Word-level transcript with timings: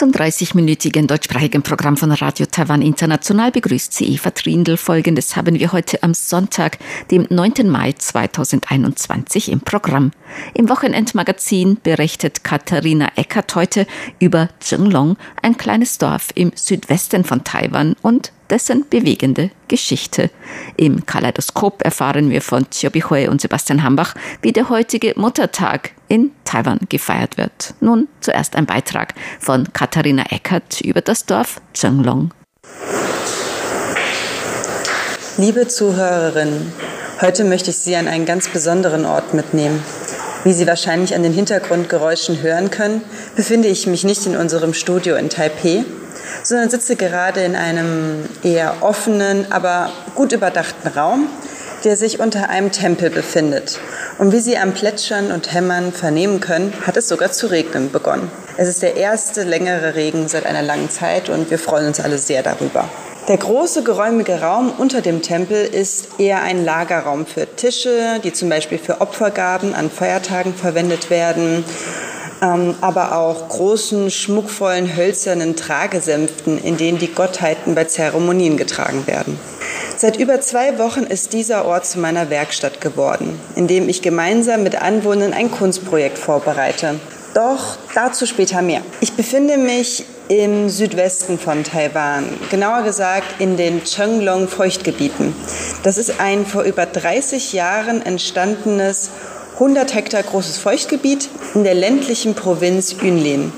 Zum 0.00 0.12
30-minütigen 0.12 1.06
deutschsprachigen 1.06 1.60
Programm 1.60 1.98
von 1.98 2.10
Radio 2.10 2.46
Taiwan 2.46 2.80
International 2.80 3.50
begrüßt 3.50 3.92
sie 3.92 4.06
Eva 4.14 4.30
Trindl. 4.30 4.78
Folgendes 4.78 5.36
haben 5.36 5.58
wir 5.58 5.72
heute 5.72 6.02
am 6.02 6.14
Sonntag, 6.14 6.78
dem 7.10 7.26
9. 7.28 7.68
Mai 7.68 7.92
2021 7.92 9.52
im 9.52 9.60
Programm. 9.60 10.12
Im 10.54 10.70
Wochenendmagazin 10.70 11.76
berichtet 11.82 12.44
Katharina 12.44 13.10
Eckert 13.16 13.54
heute 13.54 13.86
über 14.18 14.48
Zhenglong, 14.60 15.18
ein 15.42 15.58
kleines 15.58 15.98
Dorf 15.98 16.28
im 16.34 16.52
Südwesten 16.54 17.22
von 17.22 17.44
Taiwan 17.44 17.94
und 18.00 18.32
dessen 18.50 18.86
bewegende 18.88 19.50
Geschichte. 19.68 20.30
Im 20.76 21.06
Kaleidoskop 21.06 21.82
erfahren 21.82 22.30
wir 22.30 22.42
von 22.42 22.68
Chiobi 22.70 23.00
Hui 23.02 23.28
und 23.28 23.40
Sebastian 23.40 23.82
Hambach, 23.82 24.14
wie 24.42 24.52
der 24.52 24.68
heutige 24.68 25.14
Muttertag 25.16 25.92
in 26.08 26.32
Taiwan 26.44 26.80
gefeiert 26.88 27.38
wird. 27.38 27.74
Nun 27.80 28.08
zuerst 28.20 28.56
ein 28.56 28.66
Beitrag 28.66 29.14
von 29.38 29.72
Katharina 29.72 30.24
Eckert 30.30 30.80
über 30.80 31.00
das 31.00 31.26
Dorf 31.26 31.60
Zhenglong. 31.72 32.32
Liebe 35.38 35.68
Zuhörerinnen, 35.68 36.72
heute 37.20 37.44
möchte 37.44 37.70
ich 37.70 37.78
Sie 37.78 37.96
an 37.96 38.08
einen 38.08 38.26
ganz 38.26 38.48
besonderen 38.48 39.06
Ort 39.06 39.32
mitnehmen. 39.32 39.82
Wie 40.42 40.52
Sie 40.52 40.66
wahrscheinlich 40.66 41.14
an 41.14 41.22
den 41.22 41.32
Hintergrundgeräuschen 41.32 42.42
hören 42.42 42.70
können, 42.70 43.02
befinde 43.36 43.68
ich 43.68 43.86
mich 43.86 44.04
nicht 44.04 44.26
in 44.26 44.36
unserem 44.36 44.74
Studio 44.74 45.16
in 45.16 45.28
Taipei, 45.28 45.84
sondern 46.42 46.70
sitze 46.70 46.96
gerade 46.96 47.42
in 47.42 47.56
einem 47.56 48.24
eher 48.42 48.76
offenen, 48.80 49.50
aber 49.50 49.90
gut 50.14 50.32
überdachten 50.32 50.88
Raum, 50.88 51.28
der 51.84 51.96
sich 51.96 52.20
unter 52.20 52.48
einem 52.48 52.72
Tempel 52.72 53.10
befindet. 53.10 53.78
Und 54.18 54.32
wie 54.32 54.40
Sie 54.40 54.58
am 54.58 54.72
Plätschern 54.72 55.32
und 55.32 55.52
Hämmern 55.52 55.92
vernehmen 55.92 56.40
können, 56.40 56.72
hat 56.86 56.96
es 56.96 57.08
sogar 57.08 57.32
zu 57.32 57.46
regnen 57.46 57.90
begonnen. 57.90 58.30
Es 58.56 58.68
ist 58.68 58.82
der 58.82 58.96
erste 58.96 59.44
längere 59.44 59.94
Regen 59.94 60.28
seit 60.28 60.44
einer 60.44 60.62
langen 60.62 60.90
Zeit 60.90 61.30
und 61.30 61.50
wir 61.50 61.58
freuen 61.58 61.86
uns 61.86 62.00
alle 62.00 62.18
sehr 62.18 62.42
darüber. 62.42 62.88
Der 63.28 63.36
große 63.36 63.84
geräumige 63.84 64.40
Raum 64.40 64.72
unter 64.76 65.02
dem 65.02 65.22
Tempel 65.22 65.64
ist 65.64 66.18
eher 66.18 66.42
ein 66.42 66.64
Lagerraum 66.64 67.26
für 67.26 67.46
Tische, 67.54 68.18
die 68.24 68.32
zum 68.32 68.48
Beispiel 68.48 68.78
für 68.78 69.00
Opfergaben 69.00 69.74
an 69.74 69.90
Feiertagen 69.90 70.52
verwendet 70.54 71.10
werden 71.10 71.64
ähm, 72.42 72.74
aber 72.80 73.16
auch 73.16 73.48
großen, 73.48 74.10
schmuckvollen, 74.10 74.96
hölzernen 74.96 75.56
Tragesänften, 75.56 76.62
in 76.62 76.76
denen 76.76 76.98
die 76.98 77.12
Gottheiten 77.12 77.74
bei 77.74 77.84
Zeremonien 77.84 78.56
getragen 78.56 79.06
werden. 79.06 79.38
Seit 79.96 80.16
über 80.16 80.40
zwei 80.40 80.78
Wochen 80.78 81.02
ist 81.02 81.32
dieser 81.32 81.66
Ort 81.66 81.86
zu 81.86 81.98
meiner 81.98 82.30
Werkstatt 82.30 82.80
geworden, 82.80 83.38
in 83.54 83.66
dem 83.66 83.88
ich 83.88 84.02
gemeinsam 84.02 84.62
mit 84.62 84.80
Anwohnern 84.80 85.32
ein 85.32 85.50
Kunstprojekt 85.50 86.18
vorbereite. 86.18 86.98
Doch 87.34 87.76
dazu 87.94 88.26
später 88.26 88.60
mehr. 88.62 88.80
Ich 89.00 89.12
befinde 89.12 89.56
mich 89.56 90.04
im 90.28 90.68
Südwesten 90.68 91.38
von 91.38 91.64
Taiwan, 91.64 92.24
genauer 92.50 92.82
gesagt 92.82 93.40
in 93.40 93.56
den 93.56 93.84
Chenglong 93.84 94.48
Feuchtgebieten. 94.48 95.34
Das 95.82 95.98
ist 95.98 96.20
ein 96.20 96.46
vor 96.46 96.62
über 96.62 96.86
30 96.86 97.52
Jahren 97.52 98.00
entstandenes 98.00 99.10
100 99.60 99.92
Hektar 99.92 100.22
großes 100.22 100.56
Feuchtgebiet 100.56 101.28
in 101.54 101.64
der 101.64 101.74
ländlichen 101.74 102.34
Provinz 102.34 102.96
Yunlin. 103.02 103.52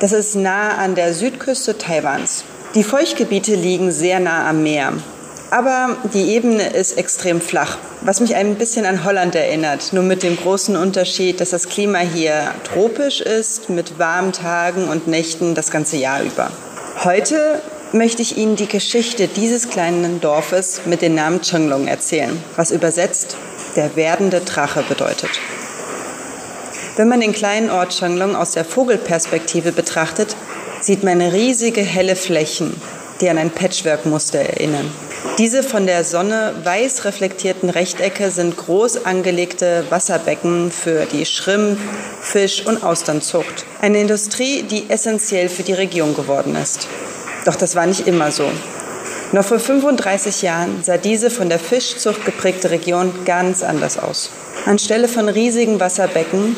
Das 0.00 0.10
ist 0.10 0.34
nahe 0.34 0.76
an 0.76 0.96
der 0.96 1.14
Südküste 1.14 1.78
Taiwans. 1.78 2.42
Die 2.74 2.82
Feuchtgebiete 2.82 3.54
liegen 3.54 3.92
sehr 3.92 4.18
nah 4.18 4.50
am 4.50 4.64
Meer. 4.64 4.94
Aber 5.52 5.98
die 6.12 6.34
Ebene 6.34 6.70
ist 6.70 6.98
extrem 6.98 7.40
flach, 7.40 7.78
was 8.00 8.18
mich 8.18 8.34
ein 8.34 8.56
bisschen 8.56 8.86
an 8.86 9.04
Holland 9.04 9.36
erinnert, 9.36 9.92
nur 9.92 10.02
mit 10.02 10.24
dem 10.24 10.36
großen 10.36 10.74
Unterschied, 10.74 11.40
dass 11.40 11.50
das 11.50 11.68
Klima 11.68 12.00
hier 12.00 12.50
tropisch 12.64 13.20
ist, 13.20 13.70
mit 13.70 14.00
warmen 14.00 14.32
Tagen 14.32 14.88
und 14.88 15.06
Nächten 15.06 15.54
das 15.54 15.70
ganze 15.70 15.96
Jahr 15.96 16.24
über. 16.24 16.50
Heute 17.04 17.62
möchte 17.92 18.20
ich 18.20 18.36
Ihnen 18.36 18.56
die 18.56 18.66
Geschichte 18.66 19.28
dieses 19.28 19.68
kleinen 19.68 20.20
Dorfes 20.20 20.80
mit 20.86 21.02
dem 21.02 21.14
Namen 21.14 21.40
Chenglong 21.40 21.86
erzählen, 21.86 22.36
was 22.56 22.72
übersetzt 22.72 23.36
der 23.76 23.96
werdende 23.96 24.40
Drache 24.40 24.82
bedeutet. 24.88 25.30
Wenn 26.96 27.08
man 27.08 27.20
den 27.20 27.32
kleinen 27.32 27.70
Ort 27.70 27.92
Changlong 27.92 28.34
aus 28.34 28.52
der 28.52 28.64
Vogelperspektive 28.64 29.72
betrachtet, 29.72 30.34
sieht 30.80 31.04
man 31.04 31.20
riesige 31.20 31.82
helle 31.82 32.16
Flächen, 32.16 32.80
die 33.20 33.28
an 33.28 33.38
ein 33.38 33.50
Patchwork-Muster 33.50 34.38
erinnern. 34.38 34.90
Diese 35.38 35.62
von 35.62 35.86
der 35.86 36.04
Sonne 36.04 36.54
weiß 36.64 37.04
reflektierten 37.04 37.68
Rechtecke 37.68 38.30
sind 38.30 38.56
groß 38.56 39.04
angelegte 39.04 39.84
Wasserbecken 39.90 40.70
für 40.70 41.04
die 41.04 41.26
Schrimp, 41.26 41.78
Fisch- 42.22 42.64
und 42.66 42.82
Austernzucht. 42.82 43.66
Eine 43.82 44.00
Industrie, 44.00 44.62
die 44.62 44.88
essentiell 44.88 45.50
für 45.50 45.62
die 45.62 45.74
Region 45.74 46.14
geworden 46.14 46.56
ist. 46.56 46.88
Doch 47.44 47.56
das 47.56 47.74
war 47.76 47.86
nicht 47.86 48.06
immer 48.06 48.32
so. 48.32 48.50
Noch 49.32 49.44
vor 49.44 49.58
35 49.58 50.42
Jahren 50.42 50.84
sah 50.84 50.98
diese 50.98 51.30
von 51.30 51.48
der 51.48 51.58
Fischzucht 51.58 52.24
geprägte 52.24 52.70
Region 52.70 53.12
ganz 53.24 53.62
anders 53.62 53.98
aus. 53.98 54.30
Anstelle 54.66 55.08
von 55.08 55.28
riesigen 55.28 55.80
Wasserbecken 55.80 56.56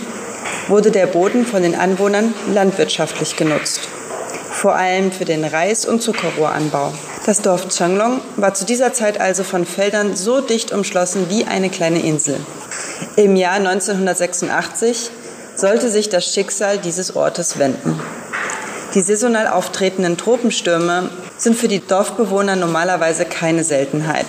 wurde 0.68 0.90
der 0.90 1.06
Boden 1.06 1.46
von 1.46 1.62
den 1.62 1.74
Anwohnern 1.74 2.34
landwirtschaftlich 2.52 3.36
genutzt, 3.36 3.80
vor 4.50 4.74
allem 4.74 5.12
für 5.12 5.24
den 5.24 5.44
Reis- 5.44 5.86
und 5.86 6.02
Zuckerrohranbau. 6.02 6.92
Das 7.24 7.40
Dorf 7.40 7.68
Changlong 7.68 8.20
war 8.36 8.52
zu 8.54 8.66
dieser 8.66 8.92
Zeit 8.92 9.20
also 9.20 9.44
von 9.44 9.64
Feldern 9.64 10.14
so 10.14 10.40
dicht 10.40 10.70
umschlossen 10.72 11.30
wie 11.30 11.44
eine 11.44 11.70
kleine 11.70 12.00
Insel. 12.00 12.36
Im 13.16 13.34
Jahr 13.36 13.54
1986 13.54 15.10
sollte 15.56 15.88
sich 15.90 16.08
das 16.08 16.32
Schicksal 16.32 16.78
dieses 16.78 17.16
Ortes 17.16 17.58
wenden. 17.58 17.98
Die 18.94 19.02
saisonal 19.02 19.48
auftretenden 19.48 20.16
Tropenstürme 20.16 21.10
sind 21.38 21.56
für 21.56 21.68
die 21.68 21.84
Dorfbewohner 21.86 22.56
normalerweise 22.56 23.24
keine 23.24 23.64
Seltenheit. 23.64 24.26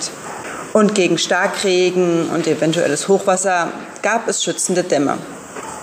Und 0.71 0.93
gegen 0.95 1.17
Starkregen 1.17 2.29
und 2.29 2.47
eventuelles 2.47 3.07
Hochwasser 3.07 3.71
gab 4.01 4.27
es 4.27 4.43
schützende 4.43 4.83
Dämme. 4.83 5.17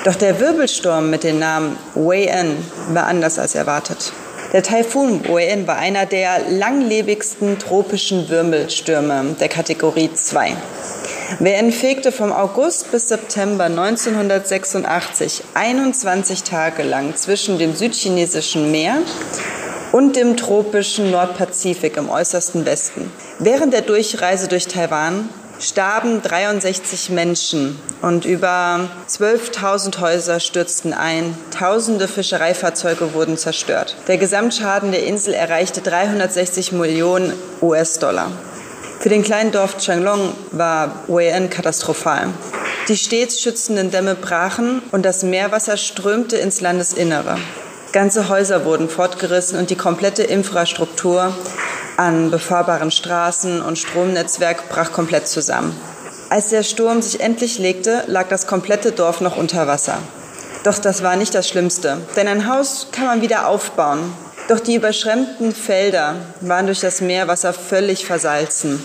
Doch 0.04 0.14
der 0.14 0.38
Wirbelsturm 0.38 1.10
mit 1.10 1.24
dem 1.24 1.40
Namen 1.40 1.76
Wei-En 1.94 2.56
war 2.90 3.06
anders 3.06 3.40
als 3.40 3.56
erwartet. 3.56 4.12
Der 4.52 4.62
Taifun 4.62 5.28
Wei-En 5.28 5.66
war 5.66 5.76
einer 5.76 6.06
der 6.06 6.48
langlebigsten 6.48 7.58
tropischen 7.58 8.28
Wirbelstürme 8.28 9.34
der 9.40 9.48
Kategorie 9.48 10.10
2. 10.14 10.56
Wei-En 11.40 11.72
fegte 11.72 12.12
vom 12.12 12.32
August 12.32 12.92
bis 12.92 13.08
September 13.08 13.64
1986 13.64 15.42
21 15.54 16.44
Tage 16.44 16.84
lang 16.84 17.16
zwischen 17.16 17.58
dem 17.58 17.74
südchinesischen 17.74 18.70
Meer 18.70 18.98
und 19.92 20.16
dem 20.16 20.36
tropischen 20.36 21.10
Nordpazifik 21.10 21.96
im 21.96 22.08
äußersten 22.08 22.64
Westen. 22.66 23.10
Während 23.38 23.72
der 23.72 23.82
Durchreise 23.82 24.48
durch 24.48 24.66
Taiwan 24.66 25.28
starben 25.58 26.22
63 26.22 27.10
Menschen 27.10 27.78
und 28.02 28.24
über 28.24 28.88
12.000 29.08 30.00
Häuser 30.00 30.40
stürzten 30.40 30.92
ein, 30.92 31.36
tausende 31.56 32.08
Fischereifahrzeuge 32.08 33.14
wurden 33.14 33.36
zerstört. 33.36 33.96
Der 34.08 34.18
Gesamtschaden 34.18 34.90
der 34.90 35.04
Insel 35.04 35.34
erreichte 35.34 35.80
360 35.80 36.72
Millionen 36.72 37.32
US-Dollar. 37.62 38.30
Für 39.00 39.08
den 39.08 39.22
kleinen 39.22 39.52
Dorf 39.52 39.76
Changlong 39.78 40.32
war 40.52 41.04
Wei-En 41.06 41.50
katastrophal. 41.50 42.28
Die 42.88 42.96
stets 42.96 43.40
schützenden 43.40 43.90
Dämme 43.90 44.14
brachen 44.14 44.82
und 44.92 45.04
das 45.04 45.22
Meerwasser 45.22 45.76
strömte 45.76 46.36
ins 46.36 46.60
Landesinnere. 46.60 47.36
Ganze 47.92 48.28
Häuser 48.28 48.64
wurden 48.64 48.88
fortgerissen 48.88 49.58
und 49.58 49.70
die 49.70 49.76
komplette 49.76 50.22
Infrastruktur 50.22 51.34
an 51.96 52.30
befahrbaren 52.30 52.90
Straßen 52.90 53.62
und 53.62 53.78
Stromnetzwerk 53.78 54.68
brach 54.68 54.92
komplett 54.92 55.28
zusammen. 55.28 55.74
Als 56.28 56.48
der 56.48 56.62
Sturm 56.62 57.00
sich 57.00 57.20
endlich 57.20 57.58
legte, 57.58 58.02
lag 58.06 58.28
das 58.28 58.46
komplette 58.46 58.92
Dorf 58.92 59.20
noch 59.20 59.36
unter 59.36 59.66
Wasser. 59.66 59.98
Doch 60.64 60.78
das 60.78 61.02
war 61.02 61.16
nicht 61.16 61.34
das 61.34 61.48
Schlimmste, 61.48 61.98
denn 62.16 62.26
ein 62.26 62.52
Haus 62.52 62.88
kann 62.90 63.06
man 63.06 63.22
wieder 63.22 63.46
aufbauen. 63.46 64.12
Doch 64.48 64.60
die 64.60 64.74
überschwemmten 64.74 65.54
Felder 65.54 66.16
waren 66.40 66.66
durch 66.66 66.80
das 66.80 67.00
Meerwasser 67.00 67.52
völlig 67.52 68.04
versalzen 68.04 68.82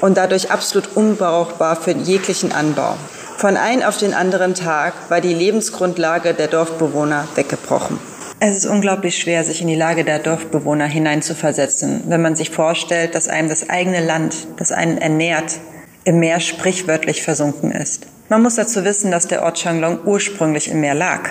und 0.00 0.16
dadurch 0.16 0.50
absolut 0.50 0.96
unbrauchbar 0.96 1.76
für 1.76 1.92
jeglichen 1.92 2.52
Anbau. 2.52 2.96
Von 3.36 3.56
einem 3.56 3.82
auf 3.82 3.98
den 3.98 4.14
anderen 4.14 4.54
Tag 4.54 4.94
war 5.08 5.20
die 5.20 5.34
Lebensgrundlage 5.34 6.34
der 6.34 6.48
Dorfbewohner 6.48 7.26
weggebrochen. 7.34 8.11
Es 8.44 8.56
ist 8.56 8.66
unglaublich 8.66 9.18
schwer, 9.18 9.44
sich 9.44 9.62
in 9.62 9.68
die 9.68 9.76
Lage 9.76 10.02
der 10.02 10.18
Dorfbewohner 10.18 10.86
hineinzuversetzen, 10.86 12.02
wenn 12.08 12.22
man 12.22 12.34
sich 12.34 12.50
vorstellt, 12.50 13.14
dass 13.14 13.28
einem 13.28 13.48
das 13.48 13.70
eigene 13.70 14.04
Land, 14.04 14.48
das 14.56 14.72
einen 14.72 14.98
ernährt, 14.98 15.60
im 16.02 16.18
Meer 16.18 16.40
sprichwörtlich 16.40 17.22
versunken 17.22 17.70
ist. 17.70 18.08
Man 18.28 18.42
muss 18.42 18.56
dazu 18.56 18.84
wissen, 18.84 19.12
dass 19.12 19.28
der 19.28 19.44
Ort 19.44 19.58
Changlong 19.58 20.00
ursprünglich 20.04 20.72
im 20.72 20.80
Meer 20.80 20.96
lag. 20.96 21.30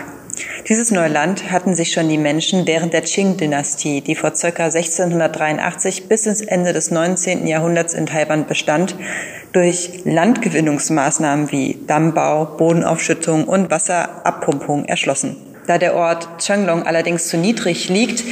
Dieses 0.69 0.89
neue 0.89 1.09
Land 1.09 1.51
hatten 1.51 1.75
sich 1.75 1.91
schon 1.91 2.07
die 2.07 2.17
Menschen 2.17 2.65
während 2.65 2.93
der 2.93 3.01
Qing-Dynastie, 3.01 3.99
die 3.99 4.15
vor 4.15 4.31
ca. 4.31 4.47
1683 4.47 6.07
bis 6.07 6.25
ins 6.27 6.39
Ende 6.39 6.71
des 6.71 6.91
19. 6.91 7.45
Jahrhunderts 7.45 7.93
in 7.93 8.05
Taiwan 8.05 8.47
bestand, 8.47 8.95
durch 9.51 9.99
Landgewinnungsmaßnahmen 10.05 11.51
wie 11.51 11.77
Dammbau, 11.87 12.45
Bodenaufschüttung 12.45 13.49
und 13.49 13.69
Wasserabpumpung 13.69 14.85
erschlossen. 14.85 15.50
Da 15.67 15.77
der 15.77 15.95
Ort 15.95 16.27
Changlong 16.41 16.83
allerdings 16.83 17.27
zu 17.27 17.37
niedrig 17.37 17.89
liegt, 17.89 18.23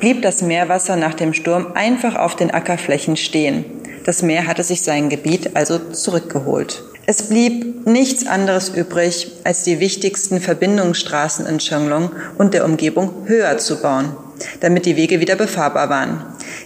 blieb 0.00 0.22
das 0.22 0.42
Meerwasser 0.42 0.96
nach 0.96 1.14
dem 1.14 1.34
Sturm 1.34 1.72
einfach 1.74 2.14
auf 2.16 2.36
den 2.36 2.50
Ackerflächen 2.50 3.16
stehen. 3.16 3.64
Das 4.04 4.22
Meer 4.22 4.46
hatte 4.46 4.62
sich 4.62 4.82
sein 4.82 5.08
Gebiet 5.08 5.56
also 5.56 5.78
zurückgeholt. 5.78 6.84
Es 7.06 7.28
blieb 7.28 7.86
nichts 7.86 8.26
anderes 8.26 8.68
übrig, 8.68 9.32
als 9.44 9.62
die 9.62 9.80
wichtigsten 9.80 10.40
Verbindungsstraßen 10.40 11.46
in 11.46 11.60
Changlong 11.60 12.10
und 12.36 12.52
der 12.52 12.64
Umgebung 12.64 13.26
höher 13.26 13.58
zu 13.58 13.80
bauen, 13.80 14.16
damit 14.60 14.86
die 14.86 14.96
Wege 14.96 15.20
wieder 15.20 15.36
befahrbar 15.36 15.88
waren. 15.88 16.24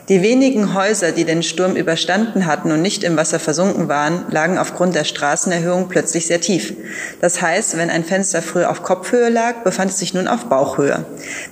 Die 0.09 0.23
wenigen 0.23 0.75
Häuser, 0.75 1.13
die 1.13 1.25
den 1.25 1.43
Sturm 1.43 1.77
überstanden 1.77 2.47
hatten 2.47 2.73
und 2.73 2.83
nicht 2.83 3.05
im 3.05 3.17
Wasser 3.17 3.39
versunken 3.39 3.89
waren, 3.89 4.25
lagen 4.31 4.59
aufgrund 4.59 4.95
der 4.95 5.05
Straßenerhöhung 5.05 5.89
plötzlich 5.89 6.27
sehr 6.27 6.41
tief. 6.41 6.75
Das 7.21 7.41
heißt, 7.41 7.77
wenn 7.77 7.91
ein 7.91 8.05
Fenster 8.05 8.43
früher 8.43 8.71
auf 8.71 8.83
Kopfhöhe 8.83 9.29
lag, 9.29 9.63
befand 9.63 9.91
es 9.91 9.99
sich 9.99 10.15
nun 10.15 10.29
auf 10.29 10.47
Bauchhöhe. 10.47 11.05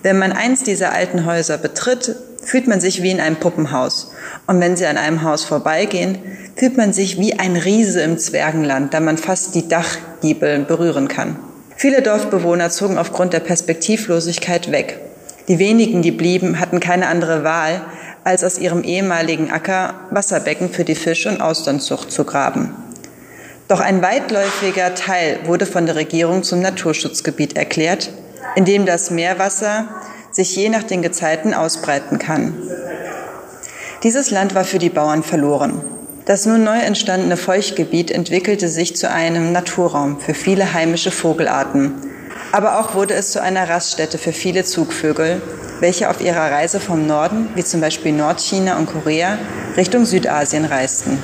Wenn 0.02 0.18
man 0.18 0.32
eins 0.32 0.64
dieser 0.64 0.92
alten 0.92 1.24
Häuser 1.24 1.58
betritt, 1.58 2.16
fühlt 2.42 2.66
man 2.66 2.80
sich 2.80 3.02
wie 3.02 3.10
in 3.10 3.20
einem 3.20 3.36
Puppenhaus. 3.36 4.12
Und 4.46 4.60
wenn 4.60 4.76
Sie 4.76 4.86
an 4.86 4.96
einem 4.96 5.22
Haus 5.22 5.44
vorbeigehen, 5.44 6.18
fühlt 6.56 6.76
man 6.76 6.92
sich 6.92 7.18
wie 7.18 7.38
ein 7.38 7.56
Riese 7.56 8.00
im 8.00 8.18
Zwergenland, 8.18 8.94
da 8.94 9.00
man 9.00 9.18
fast 9.18 9.54
die 9.54 9.68
Dachgiebel 9.68 10.60
berühren 10.60 11.08
kann. 11.08 11.36
Viele 11.76 12.02
Dorfbewohner 12.02 12.70
zogen 12.70 12.98
aufgrund 12.98 13.32
der 13.34 13.40
Perspektivlosigkeit 13.40 14.72
weg. 14.72 15.00
Die 15.48 15.58
wenigen, 15.58 16.02
die 16.02 16.10
blieben, 16.10 16.60
hatten 16.60 16.78
keine 16.78 17.08
andere 17.08 17.42
Wahl, 17.42 17.80
als 18.22 18.44
aus 18.44 18.58
ihrem 18.58 18.82
ehemaligen 18.82 19.50
Acker 19.50 19.94
Wasserbecken 20.10 20.70
für 20.70 20.84
die 20.84 20.94
Fisch- 20.94 21.26
und 21.26 21.40
Austernzucht 21.40 22.12
zu 22.12 22.24
graben. 22.24 22.74
Doch 23.66 23.80
ein 23.80 24.02
weitläufiger 24.02 24.94
Teil 24.94 25.40
wurde 25.44 25.66
von 25.66 25.86
der 25.86 25.96
Regierung 25.96 26.42
zum 26.42 26.60
Naturschutzgebiet 26.60 27.56
erklärt, 27.56 28.10
in 28.56 28.64
dem 28.64 28.86
das 28.86 29.10
Meerwasser 29.10 29.88
sich 30.30 30.54
je 30.54 30.68
nach 30.68 30.82
den 30.82 31.02
Gezeiten 31.02 31.54
ausbreiten 31.54 32.18
kann. 32.18 32.54
Dieses 34.02 34.30
Land 34.30 34.54
war 34.54 34.64
für 34.64 34.78
die 34.78 34.90
Bauern 34.90 35.22
verloren. 35.22 35.80
Das 36.24 36.44
nun 36.44 36.62
neu 36.62 36.78
entstandene 36.78 37.38
Feuchtgebiet 37.38 38.10
entwickelte 38.10 38.68
sich 38.68 38.94
zu 38.96 39.10
einem 39.10 39.52
Naturraum 39.52 40.20
für 40.20 40.34
viele 40.34 40.74
heimische 40.74 41.10
Vogelarten. 41.10 41.94
Aber 42.52 42.80
auch 42.80 42.94
wurde 42.94 43.14
es 43.14 43.32
zu 43.32 43.42
einer 43.42 43.68
Raststätte 43.68 44.18
für 44.18 44.32
viele 44.32 44.64
Zugvögel, 44.64 45.42
welche 45.80 46.08
auf 46.08 46.20
ihrer 46.20 46.50
Reise 46.50 46.80
vom 46.80 47.06
Norden, 47.06 47.48
wie 47.54 47.64
zum 47.64 47.80
Beispiel 47.80 48.12
Nordchina 48.12 48.78
und 48.78 48.86
Korea, 48.86 49.38
Richtung 49.76 50.06
Südasien 50.06 50.64
reisten. 50.64 51.18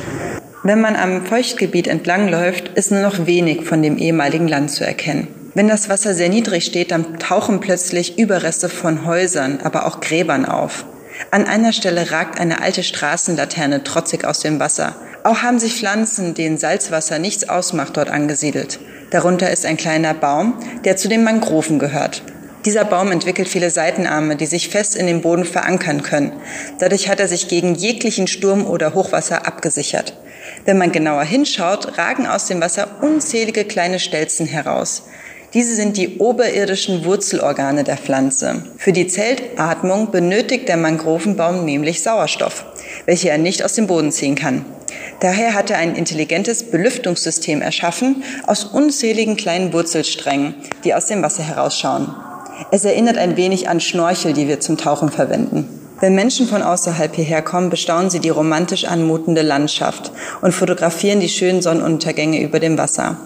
Wenn 0.63 0.81
man 0.81 0.97
am 0.97 1.27
Feuchtgebiet 1.27 1.89
entlangläuft, 1.89 2.69
ist 2.75 2.91
nur 2.91 3.01
noch 3.01 3.27
wenig 3.27 3.65
von 3.65 3.83
dem 3.83 3.99
ehemaligen 3.99 4.49
Land 4.49 4.71
zu 4.71 4.85
erkennen. 4.85 5.29
Wenn 5.55 5.69
das 5.69 5.89
Wasser 5.89 6.15
sehr 6.15 6.29
niedrig 6.29 6.65
steht, 6.65 6.91
dann 6.91 7.19
tauchen 7.19 7.61
plötzlich 7.61 8.19
Überreste 8.19 8.69
von 8.69 9.07
Häusern, 9.07 9.61
aber 9.63 9.87
auch 9.87 10.01
Gräbern 10.01 10.45
auf. 10.45 10.85
An 11.31 11.47
einer 11.47 11.73
Stelle 11.73 12.11
ragt 12.11 12.41
eine 12.41 12.61
alte 12.61 12.83
Straßenlaterne 12.83 13.85
trotzig 13.85 14.25
aus 14.25 14.41
dem 14.41 14.59
Wasser. 14.59 14.97
Auch 15.23 15.43
haben 15.43 15.59
sich 15.59 15.77
Pflanzen, 15.77 16.35
denen 16.35 16.59
Salzwasser 16.59 17.19
nichts 17.19 17.49
ausmacht, 17.49 17.97
dort 17.97 18.11
angesiedelt. 18.11 18.81
Darunter 19.15 19.53
ist 19.53 19.65
ein 19.65 19.77
kleiner 19.77 20.13
Baum, 20.13 20.55
der 20.85 20.97
zu 20.97 21.07
den 21.07 21.23
Mangroven 21.23 21.79
gehört. 21.79 22.25
Dieser 22.65 22.85
Baum 22.85 23.13
entwickelt 23.13 23.47
viele 23.47 23.71
Seitenarme, 23.71 24.35
die 24.35 24.47
sich 24.47 24.71
fest 24.71 24.97
in 24.97 25.07
den 25.07 25.21
Boden 25.21 25.45
verankern 25.45 26.03
können. 26.03 26.33
Dadurch 26.81 27.09
hat 27.09 27.21
er 27.21 27.29
sich 27.29 27.47
gegen 27.47 27.77
jeglichen 27.77 28.27
Sturm 28.27 28.67
oder 28.67 28.93
Hochwasser 28.93 29.47
abgesichert. 29.47 30.19
Wenn 30.65 30.79
man 30.79 30.91
genauer 30.91 31.23
hinschaut, 31.23 31.97
ragen 31.97 32.27
aus 32.27 32.47
dem 32.47 32.61
Wasser 32.61 32.89
unzählige 33.03 33.65
kleine 33.65 34.01
Stelzen 34.01 34.47
heraus. 34.47 35.05
Diese 35.53 35.77
sind 35.77 35.97
die 35.97 36.19
oberirdischen 36.19 37.05
Wurzelorgane 37.05 37.85
der 37.85 37.99
Pflanze. 37.99 38.65
Für 38.79 38.93
die 38.93 39.07
Zeltatmung 39.07 40.11
benötigt 40.11 40.69
der 40.69 40.77
Mangrovenbaum 40.77 41.65
nämlich 41.65 42.03
Sauerstoff, 42.03 42.65
welche 43.07 43.31
er 43.31 43.39
nicht 43.39 43.65
aus 43.65 43.75
dem 43.75 43.87
Boden 43.87 44.11
ziehen 44.11 44.35
kann. 44.35 44.65
Daher 45.21 45.55
hat 45.55 45.71
er 45.71 45.79
ein 45.79 45.95
intelligentes 45.95 46.65
Belüftungssystem 46.65 47.63
erschaffen 47.63 48.23
aus 48.47 48.65
unzähligen 48.65 49.37
kleinen 49.37 49.73
Wurzelsträngen, 49.73 50.55
die 50.85 50.95
aus 50.95 51.07
dem 51.07 51.23
Wasser 51.23 51.43
herausschauen. 51.43 52.15
Es 52.71 52.85
erinnert 52.85 53.19
ein 53.19 53.37
wenig 53.37 53.69
an 53.69 53.81
Schnorchel, 53.81 54.33
die 54.33 54.49
wir 54.49 54.61
zum 54.61 54.77
Tauchen 54.77 55.11
verwenden. 55.11 55.69
Wenn 56.01 56.15
Menschen 56.15 56.47
von 56.47 56.63
außerhalb 56.63 57.15
hierher 57.15 57.43
kommen, 57.43 57.71
bestaunen 57.71 58.11
sie 58.11 58.21
die 58.21 58.29
romantisch 58.29 58.85
anmutende 58.85 59.43
Landschaft 59.43 60.13
und 60.43 60.53
fotografieren 60.53 61.21
die 61.21 61.29
schönen 61.29 61.63
Sonnenuntergänge 61.63 62.43
über 62.43 62.61
dem 62.61 62.77
Wasser. 62.77 63.17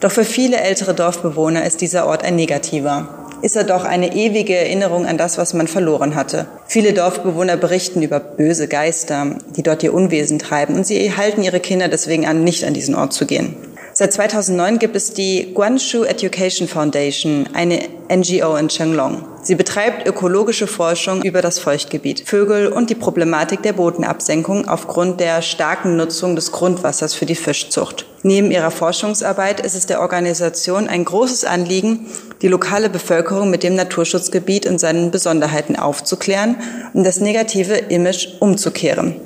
Doch 0.00 0.10
für 0.10 0.24
viele 0.24 0.58
ältere 0.58 0.94
Dorfbewohner 0.94 1.64
ist 1.64 1.80
dieser 1.80 2.06
Ort 2.06 2.24
ein 2.24 2.36
negativer. 2.36 3.21
Ist 3.42 3.56
er 3.56 3.64
doch 3.64 3.84
eine 3.84 4.14
ewige 4.14 4.56
Erinnerung 4.56 5.04
an 5.04 5.18
das, 5.18 5.36
was 5.36 5.52
man 5.52 5.66
verloren 5.66 6.14
hatte. 6.14 6.46
Viele 6.68 6.92
Dorfbewohner 6.92 7.56
berichten 7.56 8.00
über 8.00 8.20
böse 8.20 8.68
Geister, 8.68 9.36
die 9.56 9.64
dort 9.64 9.82
ihr 9.82 9.92
Unwesen 9.92 10.38
treiben, 10.38 10.76
und 10.76 10.86
sie 10.86 11.16
halten 11.16 11.42
ihre 11.42 11.58
Kinder 11.58 11.88
deswegen 11.88 12.24
an, 12.24 12.44
nicht 12.44 12.64
an 12.64 12.72
diesen 12.72 12.94
Ort 12.94 13.12
zu 13.12 13.26
gehen. 13.26 13.56
Seit 13.94 14.12
2009 14.12 14.78
gibt 14.78 14.96
es 14.96 15.12
die 15.12 15.52
Guanshu 15.52 16.04
Education 16.04 16.66
Foundation, 16.66 17.48
eine 17.52 17.80
NGO 18.08 18.56
in 18.56 18.68
Chenglong. 18.68 19.24
Sie 19.42 19.54
betreibt 19.54 20.06
ökologische 20.08 20.66
Forschung 20.66 21.22
über 21.22 21.42
das 21.42 21.58
Feuchtgebiet, 21.58 22.22
Vögel 22.26 22.68
und 22.68 22.88
die 22.88 22.94
Problematik 22.94 23.62
der 23.62 23.74
Bodenabsenkung 23.74 24.68
aufgrund 24.68 25.20
der 25.20 25.42
starken 25.42 25.96
Nutzung 25.96 26.36
des 26.36 26.52
Grundwassers 26.52 27.12
für 27.12 27.26
die 27.26 27.34
Fischzucht. 27.34 28.06
Neben 28.24 28.52
ihrer 28.52 28.70
Forschungsarbeit 28.70 29.60
ist 29.60 29.74
es 29.74 29.86
der 29.86 30.00
Organisation 30.00 30.88
ein 30.88 31.04
großes 31.04 31.44
Anliegen, 31.44 32.06
die 32.40 32.48
lokale 32.48 32.88
Bevölkerung 32.88 33.50
mit 33.50 33.64
dem 33.64 33.74
Naturschutzgebiet 33.74 34.66
und 34.66 34.78
seinen 34.78 35.10
Besonderheiten 35.10 35.76
aufzuklären 35.76 36.56
und 36.92 37.04
das 37.04 37.20
negative 37.20 37.74
Image 37.74 38.28
umzukehren. 38.38 39.16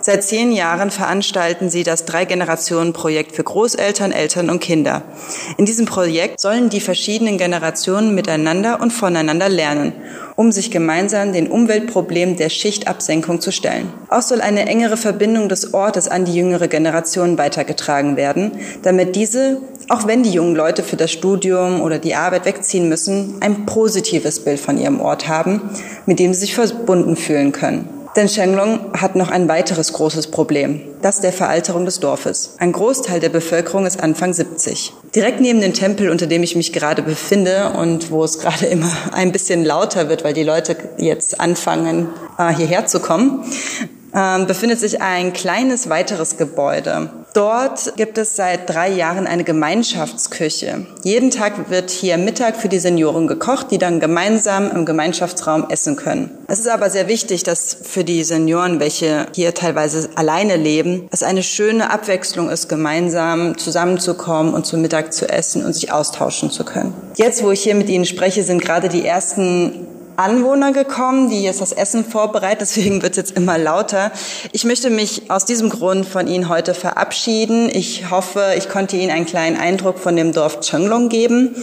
Seit 0.00 0.22
zehn 0.24 0.52
Jahren 0.52 0.90
veranstalten 0.90 1.70
sie 1.70 1.82
das 1.82 2.04
Drei-Generationen-Projekt 2.04 3.34
für 3.34 3.44
Großeltern, 3.44 4.12
Eltern 4.12 4.50
und 4.50 4.60
Kinder. 4.60 5.02
In 5.56 5.66
diesem 5.66 5.86
Projekt 5.86 6.40
sollen 6.40 6.68
die 6.68 6.80
verschiedenen 6.80 7.38
Generationen 7.38 8.14
miteinander 8.14 8.80
und 8.80 8.92
voneinander 8.92 9.48
lernen, 9.48 9.92
um 10.36 10.52
sich 10.52 10.70
gemeinsam 10.70 11.32
den 11.32 11.48
Umweltproblemen 11.48 12.36
der 12.36 12.50
Schichtabsenkung 12.50 13.40
zu 13.40 13.50
stellen. 13.50 13.92
Auch 14.08 14.22
soll 14.22 14.40
eine 14.40 14.66
engere 14.66 14.96
Verbindung 14.96 15.48
des 15.48 15.74
Ortes 15.74 16.08
an 16.08 16.24
die 16.24 16.34
jüngere 16.34 16.68
Generation 16.68 17.38
weitergetragen 17.38 18.16
werden, 18.16 18.52
damit 18.82 19.16
diese, 19.16 19.58
auch 19.88 20.06
wenn 20.06 20.22
die 20.22 20.30
jungen 20.30 20.54
Leute 20.54 20.82
für 20.82 20.96
das 20.96 21.10
Studium 21.10 21.80
oder 21.80 21.98
die 21.98 22.14
Arbeit 22.14 22.44
wegziehen 22.44 22.88
müssen, 22.88 23.36
ein 23.40 23.66
positives 23.66 24.44
Bild 24.44 24.60
von 24.60 24.78
ihrem 24.78 25.00
Ort 25.00 25.26
haben, 25.26 25.62
mit 26.04 26.18
dem 26.18 26.34
sie 26.34 26.40
sich 26.40 26.54
verbunden 26.54 27.16
fühlen 27.16 27.52
können. 27.52 27.95
Denn 28.16 28.30
Shenglong 28.30 28.94
hat 28.94 29.14
noch 29.14 29.30
ein 29.30 29.46
weiteres 29.46 29.92
großes 29.92 30.30
Problem, 30.30 30.80
das 31.02 31.20
der 31.20 31.34
Veralterung 31.34 31.84
des 31.84 32.00
Dorfes. 32.00 32.54
Ein 32.56 32.72
Großteil 32.72 33.20
der 33.20 33.28
Bevölkerung 33.28 33.84
ist 33.84 34.02
Anfang 34.02 34.32
70. 34.32 34.94
Direkt 35.14 35.42
neben 35.42 35.60
dem 35.60 35.74
Tempel, 35.74 36.08
unter 36.08 36.26
dem 36.26 36.42
ich 36.42 36.56
mich 36.56 36.72
gerade 36.72 37.02
befinde 37.02 37.74
und 37.76 38.10
wo 38.10 38.24
es 38.24 38.38
gerade 38.38 38.64
immer 38.66 38.90
ein 39.12 39.32
bisschen 39.32 39.66
lauter 39.66 40.08
wird, 40.08 40.24
weil 40.24 40.32
die 40.32 40.44
Leute 40.44 40.76
jetzt 40.96 41.38
anfangen, 41.40 42.08
äh, 42.38 42.54
hierher 42.54 42.86
zu 42.86 43.00
kommen, 43.00 43.44
ähm, 44.16 44.46
befindet 44.46 44.80
sich 44.80 45.02
ein 45.02 45.32
kleines 45.32 45.88
weiteres 45.88 46.38
Gebäude. 46.38 47.10
Dort 47.34 47.92
gibt 47.98 48.16
es 48.16 48.34
seit 48.34 48.70
drei 48.70 48.88
Jahren 48.88 49.26
eine 49.26 49.44
Gemeinschaftsküche. 49.44 50.86
Jeden 51.02 51.30
Tag 51.30 51.68
wird 51.68 51.90
hier 51.90 52.16
Mittag 52.16 52.56
für 52.56 52.70
die 52.70 52.78
Senioren 52.78 53.26
gekocht, 53.26 53.70
die 53.70 53.76
dann 53.76 54.00
gemeinsam 54.00 54.70
im 54.70 54.86
Gemeinschaftsraum 54.86 55.68
essen 55.68 55.96
können. 55.96 56.30
Es 56.48 56.60
ist 56.60 56.68
aber 56.68 56.88
sehr 56.88 57.08
wichtig, 57.08 57.42
dass 57.42 57.76
für 57.82 58.04
die 58.04 58.24
Senioren, 58.24 58.80
welche 58.80 59.26
hier 59.34 59.52
teilweise 59.52 60.08
alleine 60.14 60.56
leben, 60.56 61.08
es 61.12 61.22
eine 61.22 61.42
schöne 61.42 61.90
Abwechslung 61.90 62.48
ist, 62.48 62.70
gemeinsam 62.70 63.58
zusammenzukommen 63.58 64.54
und 64.54 64.64
zu 64.64 64.78
Mittag 64.78 65.12
zu 65.12 65.28
essen 65.28 65.62
und 65.62 65.74
sich 65.74 65.92
austauschen 65.92 66.50
zu 66.50 66.64
können. 66.64 66.94
Jetzt, 67.16 67.42
wo 67.42 67.50
ich 67.50 67.62
hier 67.62 67.74
mit 67.74 67.90
Ihnen 67.90 68.06
spreche, 68.06 68.44
sind 68.44 68.62
gerade 68.62 68.88
die 68.88 69.04
ersten 69.04 69.85
Anwohner 70.16 70.72
gekommen, 70.72 71.30
die 71.30 71.42
jetzt 71.42 71.60
das 71.60 71.72
Essen 71.72 72.04
vorbereiten. 72.04 72.58
Deswegen 72.60 73.02
wird 73.02 73.12
es 73.12 73.16
jetzt 73.16 73.36
immer 73.36 73.58
lauter. 73.58 74.12
Ich 74.52 74.64
möchte 74.64 74.90
mich 74.90 75.30
aus 75.30 75.44
diesem 75.44 75.68
Grund 75.70 76.06
von 76.06 76.26
Ihnen 76.26 76.48
heute 76.48 76.74
verabschieden. 76.74 77.68
Ich 77.72 78.10
hoffe, 78.10 78.54
ich 78.56 78.68
konnte 78.68 78.96
Ihnen 78.96 79.10
einen 79.10 79.26
kleinen 79.26 79.56
Eindruck 79.56 79.98
von 79.98 80.16
dem 80.16 80.32
Dorf 80.32 80.60
Chenglong 80.60 81.08
geben. 81.08 81.54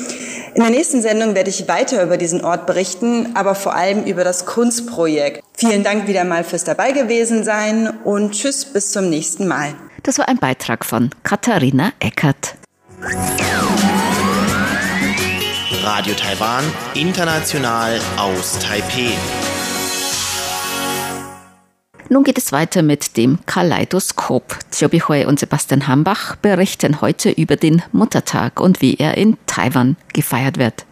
In 0.56 0.62
der 0.62 0.70
nächsten 0.70 1.02
Sendung 1.02 1.36
werde 1.36 1.50
ich 1.50 1.68
weiter 1.68 2.04
über 2.04 2.18
diesen 2.18 2.44
Ort 2.44 2.68
berichten, 2.68 3.32
aber 3.36 3.56
vor 3.56 3.76
allem 3.76 4.04
über 4.04 4.24
das 4.24 4.46
Kunstprojekt. 4.46 5.44
Vielen 5.56 5.84
Dank 5.84 6.08
wieder 6.08 6.24
mal 6.24 6.44
fürs 6.44 6.64
dabei 6.64 6.92
gewesen 6.92 7.44
sein 7.44 7.92
und 8.04 8.32
tschüss 8.32 8.66
bis 8.66 8.92
zum 8.92 9.10
nächsten 9.10 9.48
Mal. 9.48 9.74
Das 10.04 10.18
war 10.18 10.28
ein 10.28 10.38
Beitrag 10.38 10.86
von 10.86 11.10
Katharina 11.24 11.94
Eckert. 12.00 12.56
Radio 15.84 16.14
Taiwan, 16.14 16.64
international 16.94 18.00
aus 18.16 18.58
Taipeh. 18.60 19.12
Nun 22.08 22.24
geht 22.24 22.38
es 22.38 22.54
weiter 22.54 22.82
mit 22.84 23.18
dem 23.18 23.40
Kaleidoskop. 23.46 24.60
Jobi 24.80 25.02
Hui 25.02 25.26
und 25.26 25.42
Sebastian 25.42 25.90
Hambach 25.90 26.38
berichten 26.38 27.02
heute 27.02 27.32
über 27.32 27.58
den 27.58 27.82
Muttertag 27.92 28.62
und 28.62 28.80
wie 28.80 28.96
er 28.96 29.18
in 29.18 29.36
Taiwan 29.46 29.98
gefeiert 30.14 30.58
wird. 30.58 30.86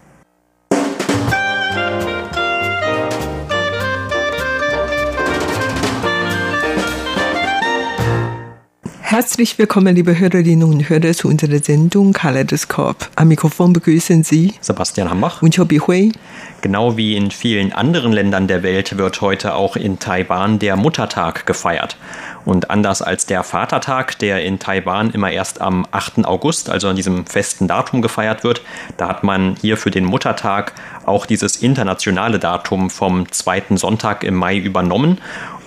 Herzlich 9.12 9.58
willkommen, 9.58 9.94
liebe 9.94 10.18
Hörerinnen 10.18 10.64
und 10.64 10.88
Hörer, 10.88 11.12
zu 11.12 11.28
unserer 11.28 11.62
Sendung 11.62 12.14
Kaleidoskop. 12.14 13.10
Am 13.18 13.28
Mikrofon 13.28 13.74
begrüßen 13.74 14.24
Sie 14.24 14.54
Sebastian 14.62 15.10
Hambach 15.10 15.42
und 15.42 15.54
Chobi 15.54 15.80
Hui. 15.80 16.14
Genau 16.62 16.96
wie 16.96 17.18
in 17.18 17.30
vielen 17.30 17.74
anderen 17.74 18.14
Ländern 18.14 18.48
der 18.48 18.64
Welt 18.64 18.98
wird 18.98 19.20
heute 19.20 19.56
auch 19.56 19.76
in 19.76 20.00
Taiwan 20.00 20.60
der 20.60 20.78
Muttertag 20.78 21.46
gefeiert. 21.46 21.98
Und 22.46 22.70
anders 22.70 23.02
als 23.02 23.26
der 23.26 23.44
Vatertag, 23.44 24.18
der 24.20 24.46
in 24.46 24.60
Taiwan 24.60 25.12
immer 25.12 25.30
erst 25.30 25.60
am 25.60 25.86
8. 25.92 26.24
August, 26.24 26.70
also 26.70 26.88
an 26.88 26.96
diesem 26.96 27.26
festen 27.26 27.68
Datum 27.68 28.02
gefeiert 28.02 28.46
wird, 28.46 28.62
da 28.96 29.10
hat 29.10 29.26
man 29.26 29.58
hier 29.60 29.76
für 29.76 29.92
den 29.92 30.06
Muttertag 30.06 30.72
auch 31.06 31.26
dieses 31.26 31.58
internationale 31.58 32.40
Datum 32.40 32.90
vom 32.90 33.30
zweiten 33.30 33.76
Sonntag 33.76 34.24
im 34.24 34.36
Mai 34.36 34.56
übernommen. 34.56 35.18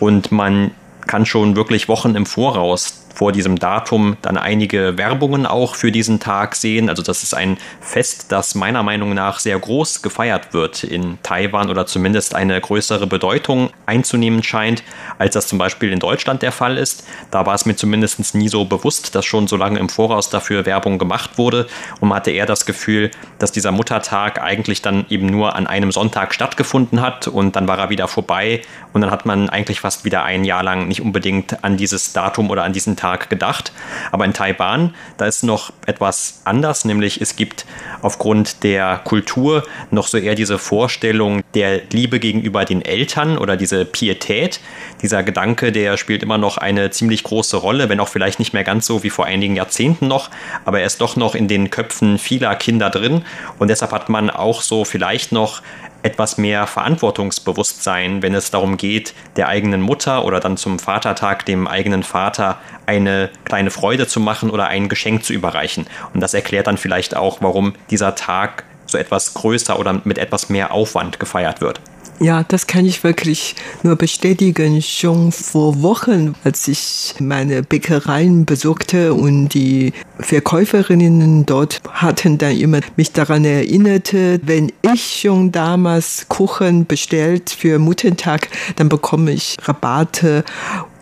Und 0.00 0.32
man 0.32 0.70
kann 1.06 1.26
schon 1.26 1.56
wirklich 1.56 1.88
Wochen 1.88 2.14
im 2.14 2.24
Voraus 2.24 3.03
vor 3.14 3.30
diesem 3.32 3.58
Datum 3.58 4.16
dann 4.22 4.36
einige 4.36 4.98
Werbungen 4.98 5.46
auch 5.46 5.76
für 5.76 5.92
diesen 5.92 6.18
Tag 6.18 6.56
sehen. 6.56 6.88
Also 6.88 7.02
das 7.02 7.22
ist 7.22 7.32
ein 7.32 7.56
Fest, 7.80 8.26
das 8.32 8.56
meiner 8.56 8.82
Meinung 8.82 9.14
nach 9.14 9.38
sehr 9.38 9.58
groß 9.58 10.02
gefeiert 10.02 10.52
wird 10.52 10.82
in 10.82 11.18
Taiwan 11.22 11.70
oder 11.70 11.86
zumindest 11.86 12.34
eine 12.34 12.60
größere 12.60 13.06
Bedeutung 13.06 13.70
einzunehmen 13.86 14.42
scheint, 14.42 14.82
als 15.18 15.34
das 15.34 15.46
zum 15.46 15.58
Beispiel 15.58 15.92
in 15.92 16.00
Deutschland 16.00 16.42
der 16.42 16.50
Fall 16.50 16.76
ist. 16.76 17.06
Da 17.30 17.46
war 17.46 17.54
es 17.54 17.66
mir 17.66 17.76
zumindest 17.76 18.34
nie 18.34 18.48
so 18.48 18.64
bewusst, 18.64 19.14
dass 19.14 19.24
schon 19.24 19.46
so 19.46 19.56
lange 19.56 19.78
im 19.78 19.88
Voraus 19.88 20.28
dafür 20.28 20.66
Werbung 20.66 20.98
gemacht 20.98 21.38
wurde 21.38 21.68
und 22.00 22.08
man 22.08 22.16
hatte 22.16 22.32
eher 22.32 22.46
das 22.46 22.66
Gefühl, 22.66 23.12
dass 23.38 23.52
dieser 23.52 23.70
Muttertag 23.70 24.42
eigentlich 24.42 24.82
dann 24.82 25.06
eben 25.08 25.26
nur 25.26 25.54
an 25.54 25.68
einem 25.68 25.92
Sonntag 25.92 26.34
stattgefunden 26.34 27.00
hat 27.00 27.28
und 27.28 27.54
dann 27.54 27.68
war 27.68 27.78
er 27.78 27.90
wieder 27.90 28.08
vorbei 28.08 28.62
und 28.92 29.02
dann 29.02 29.12
hat 29.12 29.24
man 29.24 29.48
eigentlich 29.48 29.80
fast 29.80 30.04
wieder 30.04 30.24
ein 30.24 30.44
Jahr 30.44 30.64
lang 30.64 30.88
nicht 30.88 31.00
unbedingt 31.00 31.62
an 31.62 31.76
dieses 31.76 32.12
Datum 32.12 32.50
oder 32.50 32.64
an 32.64 32.72
diesen 32.72 32.96
Tag 32.96 33.03
Tag 33.04 33.28
gedacht. 33.28 33.70
Aber 34.12 34.24
in 34.24 34.32
Taiwan, 34.32 34.94
da 35.18 35.26
ist 35.26 35.42
noch 35.42 35.74
etwas 35.84 36.40
anders, 36.44 36.86
nämlich 36.86 37.20
es 37.20 37.36
gibt 37.36 37.66
aufgrund 38.00 38.62
der 38.62 38.98
Kultur 39.04 39.62
noch 39.90 40.06
so 40.06 40.16
eher 40.16 40.34
diese 40.34 40.58
Vorstellung 40.58 41.42
der 41.52 41.82
Liebe 41.92 42.18
gegenüber 42.18 42.64
den 42.64 42.82
Eltern 42.82 43.36
oder 43.36 43.58
diese 43.58 43.84
Pietät. 43.84 44.60
Dieser 45.02 45.22
Gedanke, 45.22 45.70
der 45.70 45.98
spielt 45.98 46.22
immer 46.22 46.38
noch 46.38 46.56
eine 46.56 46.90
ziemlich 46.90 47.24
große 47.24 47.58
Rolle, 47.58 47.90
wenn 47.90 48.00
auch 48.00 48.08
vielleicht 48.08 48.38
nicht 48.38 48.54
mehr 48.54 48.64
ganz 48.64 48.86
so 48.86 49.02
wie 49.02 49.10
vor 49.10 49.26
einigen 49.26 49.54
Jahrzehnten 49.54 50.08
noch, 50.08 50.30
aber 50.64 50.80
er 50.80 50.86
ist 50.86 51.02
doch 51.02 51.16
noch 51.16 51.34
in 51.34 51.46
den 51.46 51.68
Köpfen 51.68 52.18
vieler 52.18 52.56
Kinder 52.56 52.88
drin 52.88 53.22
und 53.58 53.68
deshalb 53.68 53.92
hat 53.92 54.08
man 54.08 54.30
auch 54.30 54.62
so 54.62 54.86
vielleicht 54.86 55.30
noch 55.30 55.60
etwas 56.04 56.36
mehr 56.36 56.66
Verantwortungsbewusstsein, 56.66 58.22
wenn 58.22 58.34
es 58.34 58.50
darum 58.50 58.76
geht, 58.76 59.14
der 59.36 59.48
eigenen 59.48 59.80
Mutter 59.80 60.24
oder 60.24 60.38
dann 60.38 60.58
zum 60.58 60.78
Vatertag 60.78 61.46
dem 61.46 61.66
eigenen 61.66 62.02
Vater 62.02 62.58
eine 62.84 63.30
kleine 63.44 63.70
Freude 63.70 64.06
zu 64.06 64.20
machen 64.20 64.50
oder 64.50 64.66
ein 64.68 64.90
Geschenk 64.90 65.24
zu 65.24 65.32
überreichen. 65.32 65.86
Und 66.12 66.20
das 66.20 66.34
erklärt 66.34 66.66
dann 66.66 66.76
vielleicht 66.76 67.16
auch, 67.16 67.38
warum 67.40 67.74
dieser 67.90 68.14
Tag 68.14 68.64
so 68.86 68.98
etwas 68.98 69.32
größer 69.32 69.78
oder 69.78 70.02
mit 70.04 70.18
etwas 70.18 70.50
mehr 70.50 70.72
Aufwand 70.72 71.18
gefeiert 71.18 71.62
wird. 71.62 71.80
Ja, 72.20 72.44
das 72.44 72.66
kann 72.66 72.86
ich 72.86 73.02
wirklich 73.02 73.56
nur 73.82 73.96
bestätigen. 73.96 74.80
Schon 74.80 75.32
vor 75.32 75.82
Wochen, 75.82 76.34
als 76.44 76.68
ich 76.68 77.14
meine 77.18 77.62
Bäckereien 77.62 78.44
besuchte 78.44 79.14
und 79.14 79.48
die 79.48 79.92
Verkäuferinnen 80.20 81.44
dort 81.44 81.80
hatten 81.90 82.38
dann 82.38 82.56
immer 82.56 82.80
mich 82.96 83.12
daran 83.12 83.44
erinnert, 83.44 84.12
wenn 84.14 84.72
ich 84.82 85.20
schon 85.22 85.50
damals 85.50 86.26
Kuchen 86.28 86.86
bestellt 86.86 87.50
für 87.50 87.78
Muttertag, 87.78 88.48
dann 88.76 88.88
bekomme 88.88 89.32
ich 89.32 89.56
Rabatte 89.62 90.44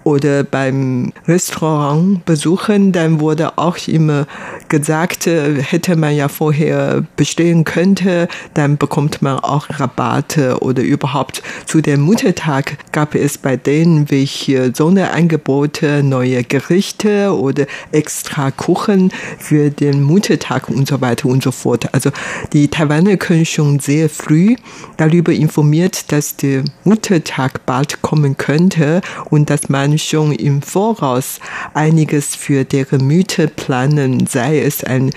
oder 0.05 0.45
beim 0.45 1.13
Restaurant 1.27 2.25
besuchen, 2.25 2.93
dann 2.93 3.21
wurde 3.21 3.59
auch 3.59 3.77
immer 3.87 4.27
gesagt, 4.69 5.27
äh, 5.27 5.63
hätte 5.63 5.97
man 5.97 6.15
ja 6.15 6.29
vorher 6.29 7.05
bestellen 7.17 7.65
könnte, 7.65 8.29
dann 8.55 8.77
bekommt 8.77 9.23
man 9.23 9.39
auch 9.39 9.69
Rabatte 9.71 10.59
oder 10.61 10.83
überhaupt 10.83 11.43
zu 11.67 11.81
dem 11.81 12.01
Muttertag 12.01 12.79
gab 12.93 13.15
es 13.15 13.39
bei 13.39 13.57
denen 13.57 14.11
welche 14.11 14.73
Sonderangebote, 14.75 16.03
neue 16.03 16.43
Gerichte 16.45 17.37
oder 17.37 17.67
extra 17.93 18.51
Kuchen 18.51 19.13
für 19.39 19.71
den 19.71 20.03
Muttertag 20.03 20.69
und 20.69 20.89
so 20.89 21.01
weiter 21.01 21.29
und 21.29 21.43
so 21.43 21.51
fort. 21.51 21.93
Also 21.95 22.11
die 22.53 22.69
Taiwaner 22.69 23.17
können 23.17 23.47
schon 23.47 23.79
sehr 23.79 24.09
früh 24.09 24.57
darüber 24.97 25.33
informiert, 25.33 26.13
dass 26.13 26.37
der 26.37 26.65
Muttertag 26.85 27.65
bald 27.67 28.03
kommen 28.03 28.37
könnte 28.37 29.01
und 29.31 29.51
dass 29.51 29.69
man 29.69 29.92
kann 29.93 29.99
schon 29.99 30.33
im 30.33 30.63
Voraus 30.63 31.39
einiges 31.75 32.35
für 32.35 32.65
deren 32.65 33.07
Mütter 33.07 33.47
planen, 33.47 34.27
sei 34.27 34.61
es 34.61 34.83
ein 34.83 35.11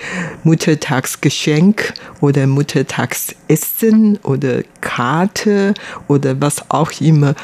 Muttertagsgeschenk 0.44 1.94
oder 2.20 2.46
Muttertagsessen 2.46 4.18
oder 4.22 4.62
Karte 4.82 5.72
oder 6.08 6.38
was 6.42 6.70
auch 6.70 6.92
immer 7.00 7.34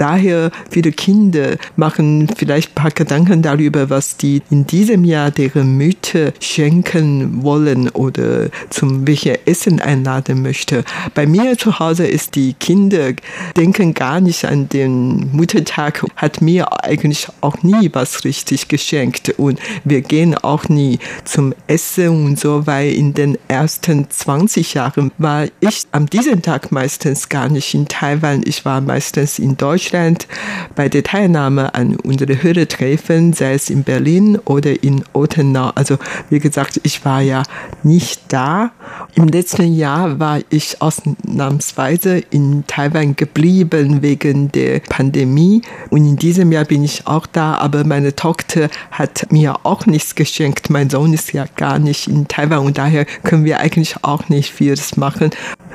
daher 0.00 0.50
viele 0.70 0.92
Kinder 0.92 1.56
machen 1.76 2.28
vielleicht 2.36 2.70
ein 2.70 2.74
paar 2.74 2.90
Gedanken 2.90 3.42
darüber, 3.42 3.90
was 3.90 4.16
die 4.16 4.42
in 4.50 4.66
diesem 4.66 5.04
Jahr 5.04 5.30
deren 5.30 5.76
Mütter 5.76 6.32
schenken 6.40 7.42
wollen 7.42 7.90
oder 7.90 8.48
zum 8.70 9.06
welchen 9.06 9.36
Essen 9.44 9.80
einladen 9.80 10.42
möchte. 10.42 10.84
Bei 11.14 11.26
mir 11.26 11.58
zu 11.58 11.78
Hause 11.78 12.06
ist 12.06 12.34
die 12.34 12.54
Kinder 12.54 13.12
denken 13.56 13.92
gar 13.92 14.20
nicht 14.20 14.44
an 14.46 14.68
den 14.70 15.30
Muttertag, 15.32 16.04
hat 16.16 16.40
mir 16.40 16.84
eigentlich 16.84 17.28
auch 17.42 17.62
nie 17.62 17.90
was 17.92 18.24
richtig 18.24 18.68
geschenkt 18.68 19.34
und 19.36 19.58
wir 19.84 20.00
gehen 20.00 20.34
auch 20.34 20.68
nie 20.68 20.98
zum 21.24 21.52
Essen 21.66 22.08
und 22.08 22.40
so, 22.40 22.66
weil 22.66 22.92
in 22.92 23.12
den 23.12 23.36
ersten 23.48 24.08
20 24.08 24.74
Jahren 24.74 25.12
war 25.18 25.46
ich 25.60 25.82
am 25.92 26.08
diesem 26.08 26.40
Tag 26.40 26.72
meistens 26.72 27.28
gar 27.28 27.48
nicht 27.48 27.74
in 27.74 27.86
Taiwan. 27.86 28.42
Ich 28.44 28.64
war 28.64 28.80
meistens 28.80 29.38
in 29.38 29.56
Deutschland 29.56 29.89
Deutschland 29.90 30.28
bei 30.76 30.88
der 30.88 31.02
Teilnahme 31.02 31.74
an 31.74 31.96
unsere 31.96 32.42
Hörertreffen, 32.42 33.32
sei 33.32 33.54
es 33.54 33.70
in 33.70 33.82
Berlin 33.82 34.38
oder 34.44 34.82
in 34.82 35.04
Ottenau. 35.12 35.70
Also 35.74 35.98
wie 36.28 36.38
gesagt, 36.38 36.80
ich 36.84 37.04
war 37.04 37.20
ja 37.20 37.42
nicht 37.82 38.22
da. 38.28 38.70
Im 39.14 39.26
letzten 39.26 39.74
Jahr 39.74 40.20
war 40.20 40.40
ich 40.48 40.80
ausnahmsweise 40.80 42.22
in 42.30 42.64
Taiwan 42.66 43.16
geblieben 43.16 44.02
wegen 44.02 44.52
der 44.52 44.80
Pandemie 44.80 45.62
und 45.90 46.06
in 46.06 46.16
diesem 46.16 46.52
Jahr 46.52 46.64
bin 46.64 46.84
ich 46.84 47.06
auch 47.06 47.26
da, 47.26 47.54
aber 47.54 47.84
meine 47.84 48.14
Tochter 48.14 48.68
hat 48.92 49.26
mir 49.30 49.66
auch 49.66 49.86
nichts 49.86 50.14
geschenkt. 50.14 50.70
Mein 50.70 50.88
Sohn 50.88 51.12
ist 51.12 51.32
ja 51.32 51.46
gar 51.56 51.78
nicht 51.78 52.06
in 52.06 52.28
Taiwan 52.28 52.66
und 52.66 52.78
daher 52.78 53.04
können 53.24 53.44
wir 53.44 53.58
eigentlich 53.58 53.96
auch 54.02 54.28
nicht 54.28 54.52
vieles 54.52 54.96
machen. 54.96 55.30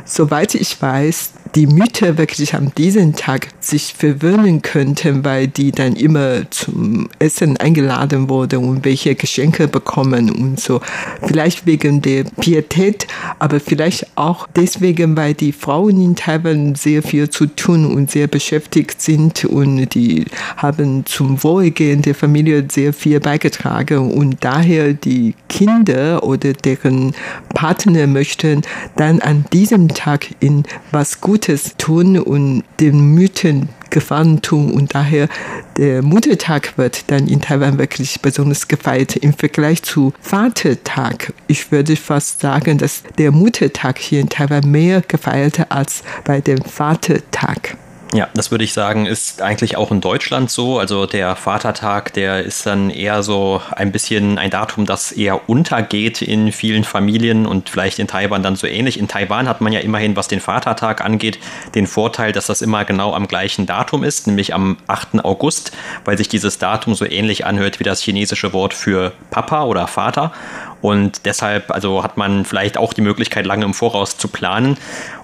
Soweit 0.06 0.56
ich 0.56 0.82
weiß, 0.82 1.32
die 1.56 1.68
Mütter 1.68 2.18
wirklich 2.18 2.54
an 2.54 2.72
diesem 2.78 3.16
Tag 3.16 3.48
sich 3.60 3.96
verwöhnen 4.06 4.62
könnten, 4.62 5.26
weil 5.26 5.48
die 5.48 5.72
dann 5.72 5.96
immer 5.96 6.50
zum 6.52 7.10
Essen 7.18 7.58
eingeladen 7.58 8.30
wurden 8.30 8.60
und 8.60 8.86
welche 8.86 9.16
Geschenke 9.16 9.68
bekommen 9.68 10.30
und 10.30 10.60
so. 10.60 10.82
Vielleicht 11.24 11.66
wegen 11.66 12.02
der 12.02 12.26
Pietät, 12.40 13.08
aber 13.40 13.60
vielleicht 13.60 14.06
auch 14.16 14.48
deswegen, 14.56 15.18
weil 15.18 15.34
die 15.34 15.52
Frauen 15.52 16.02
in 16.02 16.16
Taiwan 16.16 16.76
sehr 16.76 17.02
viel 17.02 17.30
zu 17.30 17.48
tun 17.48 17.86
und 17.86 18.12
sehr 18.12 18.28
beschäftigt 18.28 19.02
sind 19.02 19.46
und 19.46 19.96
die 19.96 20.26
haben 20.58 21.06
zum 21.06 21.44
Wohlgehen 21.44 22.02
der 22.02 22.16
Familie 22.16 22.66
sehr 22.72 22.94
viel 22.94 23.20
beigetragen 23.20 24.12
und 24.12 24.38
daher 24.42 24.94
die 24.94 25.34
Kinder 25.50 26.24
oder 26.24 26.54
deren 26.54 27.14
Partner 27.54 28.06
möchten 28.06 28.62
dann 28.98 29.20
an 29.22 29.46
diesem 29.52 29.88
Tag 29.88 30.28
in 30.40 30.64
was 30.92 31.22
Gutes 31.22 31.76
tun 31.78 32.20
und 32.20 32.64
den 32.80 33.14
Mythen 33.14 33.70
Gefallen 33.96 34.42
tun 34.42 34.72
und 34.72 34.94
daher 34.94 35.30
der 35.78 36.02
Muttertag 36.02 36.78
wird 36.78 37.10
dann 37.10 37.30
in 37.30 37.40
Taiwan 37.40 37.78
wirklich 37.78 38.20
besonders 38.20 38.68
gefeiert 38.68 39.16
im 39.16 39.34
Vergleich 39.34 39.84
zu 39.84 40.12
Vatertag. 40.20 41.32
Ich 41.48 41.72
würde 41.72 41.96
fast 41.96 42.42
sagen, 42.42 42.78
dass 42.78 43.04
der 43.18 43.32
Muttertag 43.32 43.98
hier 43.98 44.20
in 44.20 44.28
Taiwan 44.28 44.70
mehr 44.70 45.02
gefeiert 45.02 45.72
als 45.72 46.04
bei 46.26 46.42
dem 46.42 46.62
Vatertag. 46.62 47.78
Ja, 48.14 48.30
das 48.34 48.52
würde 48.52 48.64
ich 48.64 48.72
sagen, 48.72 49.08
ist 49.08 49.42
eigentlich 49.42 49.76
auch 49.78 49.92
in 49.92 50.00
Deutschland 50.00 50.50
so. 50.50 50.80
Also 50.80 51.06
der 51.06 51.36
Vatertag, 51.36 52.14
der 52.14 52.44
ist 52.44 52.66
dann 52.66 52.90
eher 52.90 53.24
so 53.24 53.62
ein 53.72 53.92
bisschen 53.92 54.38
ein 54.38 54.52
Datum, 54.52 54.86
das 54.86 55.12
eher 55.12 55.50
untergeht 55.50 56.22
in 56.22 56.52
vielen 56.52 56.84
Familien 56.84 57.46
und 57.46 57.70
vielleicht 57.70 58.00
in 58.00 58.08
Taiwan 58.08 58.44
dann 58.44 58.56
so 58.56 58.68
ähnlich. 58.68 59.00
In 59.00 59.08
Taiwan 59.08 59.50
hat 59.50 59.60
man 59.60 59.74
ja 59.74 59.80
immerhin, 59.80 60.16
was 60.16 60.28
den 60.28 60.40
Vatertag 60.40 61.04
angeht, 61.04 61.40
den 61.74 61.88
Vorteil, 61.88 62.32
dass 62.32 62.46
das 62.46 62.62
immer 62.62 62.86
genau 62.86 63.14
am 63.14 63.28
gleichen 63.28 63.66
Datum 63.66 64.04
ist, 64.04 64.28
nämlich 64.28 64.54
am 64.54 64.78
8. 64.88 65.26
August, 65.26 65.72
weil 66.06 66.18
sich 66.18 66.30
dieses 66.30 66.58
Datum 66.58 66.96
so 66.96 67.06
ähnlich 67.06 67.46
anhört 67.46 67.80
wie 67.80 67.84
das 67.84 68.02
chinesische 68.02 68.54
Wort 68.54 68.74
für 68.74 69.12
Papa 69.30 69.64
oder 69.64 69.88
Vater. 69.88 70.32
Und 70.86 71.26
deshalb 71.26 71.72
also 71.72 72.04
hat 72.04 72.16
man 72.16 72.46
vielleicht 72.46 72.78
auch 72.78 72.94
die 72.94 73.02
Möglichkeit, 73.02 73.48
lange 73.48 73.66
im 73.66 73.74
Voraus 73.74 74.20
zu 74.20 74.28
planen. 74.28 74.78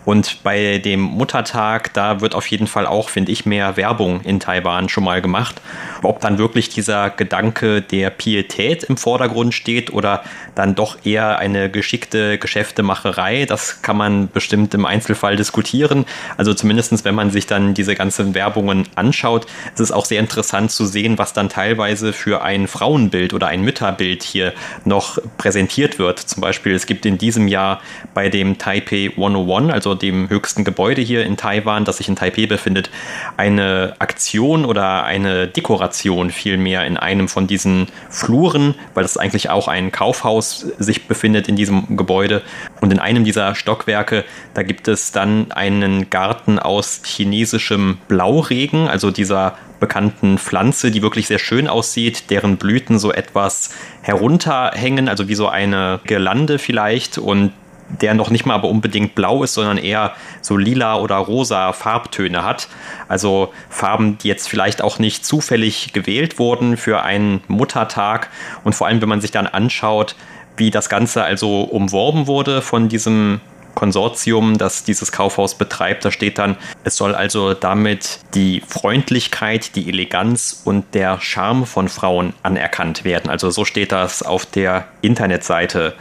Und 0.03 0.41
bei 0.41 0.80
dem 0.80 1.01
Muttertag, 1.01 1.94
da 1.94 2.22
wird 2.22 2.34
auf 2.34 2.48
jeden 2.48 2.65
Fall 2.65 2.88
auch, 2.88 3.10
finde 3.10 3.32
ich, 3.32 3.46
mehr 3.46 3.77
Werbung 3.77 4.22
in 4.22 4.39
Taiwan 4.39 4.89
schon 4.89 5.03
mal 5.03 5.22
gemacht. 5.22 5.62
Ob 6.01 6.20
dann 6.22 6.39
wirklich 6.39 6.70
dieser 6.70 7.12
Gedanke 7.12 7.84
der 7.84 8.10
Pietät 8.10 8.84
im 8.86 8.98
Vordergrund 8.98 9.53
steht 9.53 9.94
oder 9.94 10.24
dann 10.56 10.74
doch 10.74 10.98
eher 11.06 11.38
eine 11.38 11.70
geschickte 11.70 12.39
Geschäftemacherei, 12.39 13.46
das 13.46 13.84
kann 13.84 13.96
man 13.96 14.32
bestimmt 14.32 14.74
im 14.74 14.88
Einzelfall 14.88 15.36
diskutieren. 15.36 16.06
Also 16.38 16.56
zumindestens, 16.56 17.06
wenn 17.06 17.13
man 17.13 17.30
sich 17.30 17.46
dann 17.46 17.75
diese 17.75 17.94
ganzen 17.94 18.34
Werbungen 18.34 18.88
anschaut, 18.96 19.46
ist 19.75 19.82
es 19.82 19.91
auch 19.91 20.06
sehr 20.06 20.20
interessant 20.20 20.72
zu 20.72 20.88
sehen, 20.88 21.20
was 21.20 21.34
dann 21.34 21.50
teilweise 21.50 22.13
für 22.13 22.41
ein 22.41 22.68
Frauenbild 22.68 23.36
oder 23.36 23.46
ein 23.46 23.62
Mütterbild 23.62 24.24
hier 24.24 24.53
noch 24.84 25.20
präsentiert 25.38 25.50
wird. 26.00 26.20
Zum 26.20 26.41
Beispiel, 26.41 26.74
es 26.74 26.86
gibt 26.86 27.05
in 27.05 27.17
diesem 27.17 27.48
Jahr 27.48 27.81
bei 28.13 28.29
dem 28.29 28.58
Taipei 28.58 29.12
101, 29.15 29.72
also 29.72 29.96
dem 29.96 30.29
höchsten 30.29 30.63
Gebäude 30.63 31.01
hier 31.01 31.25
in 31.25 31.38
Taiwan, 31.38 31.86
das 31.86 31.98
sich 31.98 32.08
in 32.08 32.15
Taipei 32.15 32.46
befindet, 32.46 32.89
eine 33.38 33.96
Aktion 34.00 34.65
oder 34.65 35.03
eine 35.03 35.48
Dekoration 35.48 36.31
vielmehr 36.31 36.86
in 36.86 36.98
einem 36.98 37.27
von 37.27 37.48
diesen 37.48 37.88
Fluren, 38.10 38.75
weil 38.93 39.03
das 39.03 39.17
eigentlich 39.17 39.50
auch 39.50 39.67
ein 39.67 39.91
Kaufhaus 39.91 40.65
sich 40.79 41.08
befindet 41.08 41.48
in 41.48 41.55
diesem 41.55 41.98
Gebäude. 41.98 42.41
Und 42.79 42.91
in 42.91 43.00
einem 43.00 43.24
dieser 43.24 43.55
Stockwerke, 43.55 44.25
da 44.53 44.63
gibt 44.63 44.88
es 44.88 45.12
dann 45.12 45.51
einen 45.51 46.10
Garten 46.10 46.60
aus 46.60 47.01
chinesischem 47.05 47.98
Blauregen, 48.08 48.88
also 48.88 49.12
dieser 49.12 49.55
bekannten 49.82 50.38
Pflanze, 50.38 50.92
die 50.92 51.02
wirklich 51.02 51.28
sehr 51.28 51.40
schön 51.40 51.68
aussieht, 51.68 52.30
deren 52.30 52.56
Blüten 52.56 53.00
so 53.00 53.12
etwas 53.12 53.74
herunterhängen, 54.02 55.10
also 55.10 55.28
wie 55.28 55.36
so 55.36 55.50
eine 55.50 56.00
Girlande 56.06 56.58
vielleicht 56.60 57.18
und 57.18 57.52
der 58.00 58.14
noch 58.14 58.30
nicht 58.30 58.46
mal 58.46 58.54
aber 58.54 58.70
unbedingt 58.70 59.16
blau 59.16 59.44
ist, 59.44 59.56
sondern 59.56 59.78
eher 59.78 60.14
so 60.40 60.56
lila 60.56 60.98
oder 60.98 61.16
rosa 61.18 61.74
Farbtöne 61.74 62.46
hat. 62.46 62.70
Also 63.10 63.52
Farben, 63.70 64.18
die 64.18 64.30
jetzt 64.30 64.48
vielleicht 64.48 64.82
auch 64.82 64.98
nicht 64.98 65.26
zufällig 65.26 65.92
gewählt 65.92 66.40
wurden 66.40 66.78
für 66.78 67.04
einen 67.04 67.42
Muttertag. 67.50 68.30
Und 68.64 68.76
vor 68.76 68.88
allem, 68.88 69.02
wenn 69.02 69.10
man 69.10 69.20
sich 69.20 69.32
dann 69.32 69.48
anschaut, 69.48 70.16
wie 70.56 70.72
das 70.72 70.88
Ganze 70.88 71.24
also 71.24 71.64
umworben 71.64 72.28
wurde 72.28 72.62
von 72.62 72.88
diesem 72.88 73.42
Konsortium, 73.75 74.58
das 74.58 74.84
dieses 74.84 75.12
Kaufhaus 75.12 75.56
betreibt. 75.56 76.06
Da 76.06 76.12
steht 76.12 76.38
dann, 76.38 76.58
es 76.84 76.96
soll 76.96 77.16
also 77.16 77.54
damit 77.54 78.20
die 78.34 78.62
Freundlichkeit, 78.68 79.75
die 79.75 79.88
Eleganz 79.88 80.62
und 80.63 80.94
der 80.94 81.20
Charme 81.20 81.66
von 81.66 81.90
Frauen 81.90 82.34
anerkannt 82.44 83.04
werden. 83.04 83.30
Also 83.30 83.50
so 83.50 83.66
steht 83.66 83.92
das 83.92 84.24
auf 84.24 84.46
der 84.46 84.88
Internetseite. 85.01 85.94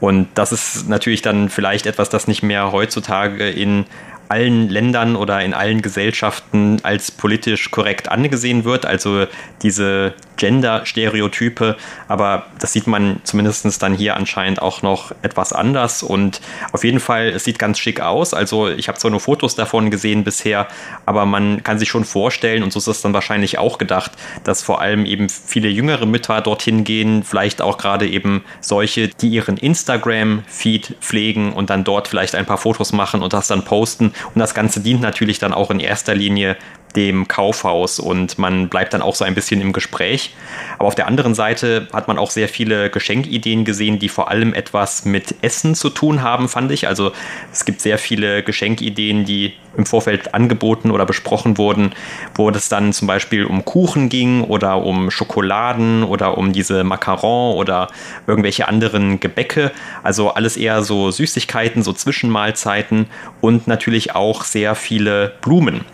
Und 0.00 0.28
das 0.34 0.52
ist 0.52 0.88
natürlich 0.88 1.22
dann 1.22 1.48
vielleicht 1.48 1.86
etwas, 1.86 2.10
das 2.10 2.28
nicht 2.28 2.42
mehr 2.42 2.72
heutzutage 2.72 3.48
in 3.48 3.86
allen 4.34 4.68
Ländern 4.68 5.14
oder 5.14 5.44
in 5.44 5.54
allen 5.54 5.80
Gesellschaften 5.80 6.80
als 6.82 7.12
politisch 7.12 7.70
korrekt 7.70 8.08
angesehen 8.10 8.64
wird. 8.64 8.84
Also 8.84 9.26
diese 9.62 10.14
Gender-Stereotype, 10.36 11.76
aber 12.08 12.46
das 12.58 12.72
sieht 12.72 12.88
man 12.88 13.20
zumindest 13.22 13.80
dann 13.80 13.94
hier 13.94 14.16
anscheinend 14.16 14.60
auch 14.60 14.82
noch 14.82 15.12
etwas 15.22 15.52
anders 15.52 16.02
und 16.02 16.40
auf 16.72 16.82
jeden 16.82 16.98
Fall, 16.98 17.28
es 17.28 17.44
sieht 17.44 17.60
ganz 17.60 17.78
schick 17.78 18.00
aus. 18.00 18.34
Also 18.34 18.68
ich 18.68 18.88
habe 18.88 18.98
zwar 18.98 19.12
nur 19.12 19.20
Fotos 19.20 19.54
davon 19.54 19.92
gesehen 19.92 20.24
bisher, 20.24 20.66
aber 21.06 21.24
man 21.24 21.62
kann 21.62 21.78
sich 21.78 21.88
schon 21.88 22.04
vorstellen 22.04 22.64
und 22.64 22.72
so 22.72 22.80
ist 22.80 22.88
es 22.88 23.02
dann 23.02 23.14
wahrscheinlich 23.14 23.58
auch 23.58 23.78
gedacht, 23.78 24.10
dass 24.42 24.64
vor 24.64 24.80
allem 24.80 25.06
eben 25.06 25.28
viele 25.28 25.68
jüngere 25.68 26.06
Mütter 26.06 26.40
dorthin 26.40 26.82
gehen, 26.82 27.22
vielleicht 27.22 27.62
auch 27.62 27.78
gerade 27.78 28.08
eben 28.08 28.44
solche, 28.60 29.08
die 29.08 29.28
ihren 29.28 29.56
Instagram-Feed 29.56 30.96
pflegen 31.00 31.52
und 31.52 31.70
dann 31.70 31.84
dort 31.84 32.08
vielleicht 32.08 32.34
ein 32.34 32.46
paar 32.46 32.58
Fotos 32.58 32.92
machen 32.92 33.22
und 33.22 33.32
das 33.32 33.46
dann 33.46 33.64
posten 33.64 34.12
und 34.34 34.38
das 34.38 34.54
Ganze 34.54 34.80
dient 34.80 35.00
natürlich 35.00 35.38
dann 35.38 35.52
auch 35.52 35.70
in 35.70 35.80
erster 35.80 36.14
Linie 36.14 36.56
dem 36.96 37.28
Kaufhaus 37.28 37.98
und 37.98 38.38
man 38.38 38.68
bleibt 38.68 38.94
dann 38.94 39.02
auch 39.02 39.14
so 39.14 39.24
ein 39.24 39.34
bisschen 39.34 39.60
im 39.60 39.72
Gespräch. 39.72 40.34
Aber 40.78 40.86
auf 40.86 40.94
der 40.94 41.06
anderen 41.06 41.34
Seite 41.34 41.88
hat 41.92 42.08
man 42.08 42.18
auch 42.18 42.30
sehr 42.30 42.48
viele 42.48 42.90
Geschenkideen 42.90 43.64
gesehen, 43.64 43.98
die 43.98 44.08
vor 44.08 44.30
allem 44.30 44.54
etwas 44.54 45.04
mit 45.04 45.34
Essen 45.42 45.74
zu 45.74 45.90
tun 45.90 46.22
haben, 46.22 46.48
fand 46.48 46.70
ich. 46.70 46.86
Also 46.86 47.12
es 47.52 47.64
gibt 47.64 47.80
sehr 47.80 47.98
viele 47.98 48.42
Geschenkideen, 48.42 49.24
die 49.24 49.54
im 49.76 49.86
Vorfeld 49.86 50.34
angeboten 50.34 50.90
oder 50.90 51.04
besprochen 51.04 51.58
wurden, 51.58 51.94
wo 52.34 52.48
es 52.50 52.68
dann 52.68 52.92
zum 52.92 53.08
Beispiel 53.08 53.44
um 53.44 53.64
Kuchen 53.64 54.08
ging 54.08 54.42
oder 54.42 54.84
um 54.84 55.10
Schokoladen 55.10 56.04
oder 56.04 56.38
um 56.38 56.52
diese 56.52 56.84
Macaron 56.84 57.56
oder 57.56 57.88
irgendwelche 58.26 58.68
anderen 58.68 59.18
Gebäcke. 59.18 59.72
Also 60.02 60.30
alles 60.30 60.56
eher 60.56 60.82
so 60.82 61.10
Süßigkeiten, 61.10 61.82
so 61.82 61.92
Zwischenmahlzeiten 61.92 63.06
und 63.40 63.66
natürlich 63.66 64.14
auch 64.14 64.44
sehr 64.44 64.74
viele 64.74 65.32
Blumen. 65.40 65.84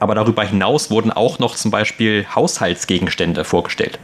Aber 0.00 0.14
darüber 0.14 0.44
hinaus 0.44 0.90
wurden 0.90 1.12
auch 1.12 1.38
noch 1.38 1.56
zum 1.56 1.70
Beispiel 1.70 2.26
Haushaltsgegenstände 2.34 3.44
vorgestellt. 3.44 3.98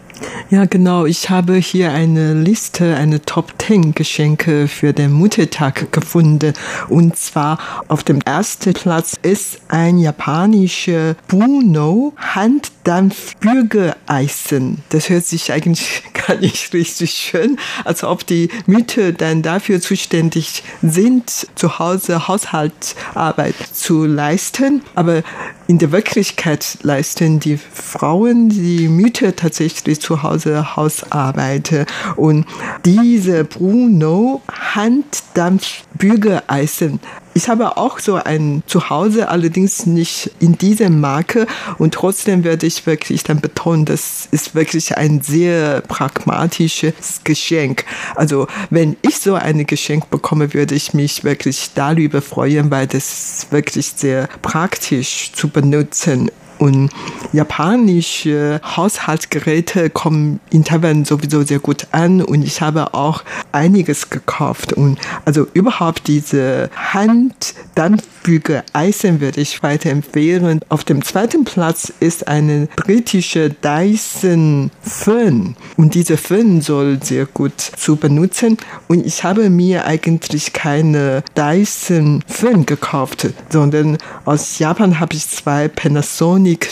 Ja, 0.51 0.67
genau. 0.67 1.07
Ich 1.07 1.31
habe 1.31 1.55
hier 1.57 1.93
eine 1.93 2.35
Liste, 2.35 2.97
eine 2.97 3.23
Top 3.23 3.55
10 3.59 3.95
Geschenke 3.95 4.69
für 4.69 4.93
den 4.93 5.11
Muttertag 5.11 5.91
gefunden. 5.91 6.53
Und 6.89 7.17
zwar 7.17 7.59
auf 7.89 8.05
dem 8.05 8.21
ersten 8.21 8.75
Platz 8.75 9.17
ist 9.23 9.59
ein 9.69 9.99
japanischer 9.99 11.17
Buno 11.29 12.13
Handdampfbürgereisen. 12.17 14.83
Das 14.91 15.09
hört 15.09 15.25
sich 15.25 15.51
eigentlich 15.53 16.03
gar 16.27 16.37
nicht 16.37 16.73
richtig 16.73 17.13
schön, 17.13 17.59
als 17.85 18.05
ob 18.05 18.25
die 18.27 18.49
Mütter 18.67 19.13
dann 19.13 19.43
dafür 19.43 19.81
zuständig 19.81 20.63
sind, 20.83 21.49
zu 21.55 21.79
Hause 21.79 22.29
Haushaltsarbeit 22.29 23.55
zu 23.73 24.05
leisten. 24.05 24.83
Aber 24.95 25.23
in 25.67 25.79
der 25.79 25.93
Wirklichkeit 25.93 26.77
leisten 26.83 27.41
die 27.41 27.57
Frauen, 27.57 28.51
die 28.51 28.89
Mütter 28.89 29.35
tatsächlich 29.35 30.01
zu 30.01 30.14
Hause 30.23 30.77
Hausarbeit. 30.77 31.87
Und 32.17 32.45
diese 32.85 33.45
Bruno 33.45 34.43
Handdampfbügeleisen 34.75 37.01
ich 37.37 37.49
habe 37.49 37.77
auch 37.77 37.99
so 37.99 38.15
ein 38.15 38.63
Zuhause, 38.67 39.29
allerdings 39.29 39.87
nicht 39.87 40.31
in 40.39 40.57
dieser 40.57 40.89
Marke. 40.89 41.47
Und 41.79 41.95
trotzdem 41.95 42.45
werde 42.45 42.67
ich 42.67 42.87
wirklich 42.87 43.25
dann 43.25 43.41
betonen, 43.41 43.85
das 43.85 44.29
ist 44.31 44.55
wirklich 44.55 44.97
ein 44.97 45.21
sehr 45.21 45.81
pragmatisches 45.81 47.23
Geschenk. 47.25 47.85
Also 48.15 48.47
wenn 48.71 48.97
ich 49.03 49.19
so 49.19 49.35
ein 49.35 49.67
Geschenk 49.67 50.11
bekomme, 50.11 50.55
würde 50.55 50.77
ich 50.77 50.95
mich 50.95 51.25
wirklich 51.25 51.71
darüber 51.75 52.23
freuen, 52.23 52.71
weil 52.71 52.87
das 52.87 53.49
wirklich 53.51 53.93
sehr 53.97 54.29
praktisch 54.41 55.33
zu 55.33 55.49
benutzen 55.49 56.31
und 56.59 56.91
japanische 57.35 58.61
Haushaltsgeräte 58.65 59.91
kommen 59.91 60.41
in 60.51 60.65
Taiwan 60.65 61.05
sowieso 61.05 61.43
sehr 61.43 61.59
gut 61.59 61.89
an 61.91 62.23
und 62.23 62.43
ich 62.43 62.61
habe 62.61 62.95
auch 62.95 63.25
einiges 63.53 64.11
gekauft. 64.11 64.73
Und 64.73 64.99
also 65.25 65.49
überhaupt 65.53 66.07
diese 66.07 66.71
Handdampfbügeleisen 66.75 69.21
würde 69.21 69.41
ich 69.41 69.61
weiterempfehlen. 69.63 70.61
Auf 70.69 70.85
dem 70.85 71.03
zweiten 71.03 71.45
Platz 71.45 71.93
ist 72.01 72.29
eine 72.29 72.69
britische 72.77 73.51
Dyson 73.51 74.71
Föhn 74.81 75.57
und 75.77 75.95
diese 75.95 76.17
Föhn 76.17 76.61
soll 76.61 77.03
sehr 77.03 77.27
gut 77.27 77.61
zu 77.61 77.97
benutzen. 77.97 78.57
Und 78.89 79.05
ich 79.05 79.25
habe 79.25 79.51
mir 79.51 79.87
eigentlich 79.87 80.53
keine 80.53 81.25
Dyson 81.37 82.23
Föhn 82.27 82.65
gekauft, 82.65 83.29
sondern 83.51 83.99
aus 84.25 84.59
Japan 84.59 85.01
habe 85.01 85.15
ich 85.15 85.29
zwei 85.29 85.69
Panasonic 85.69 86.45
Sonic 86.45 86.67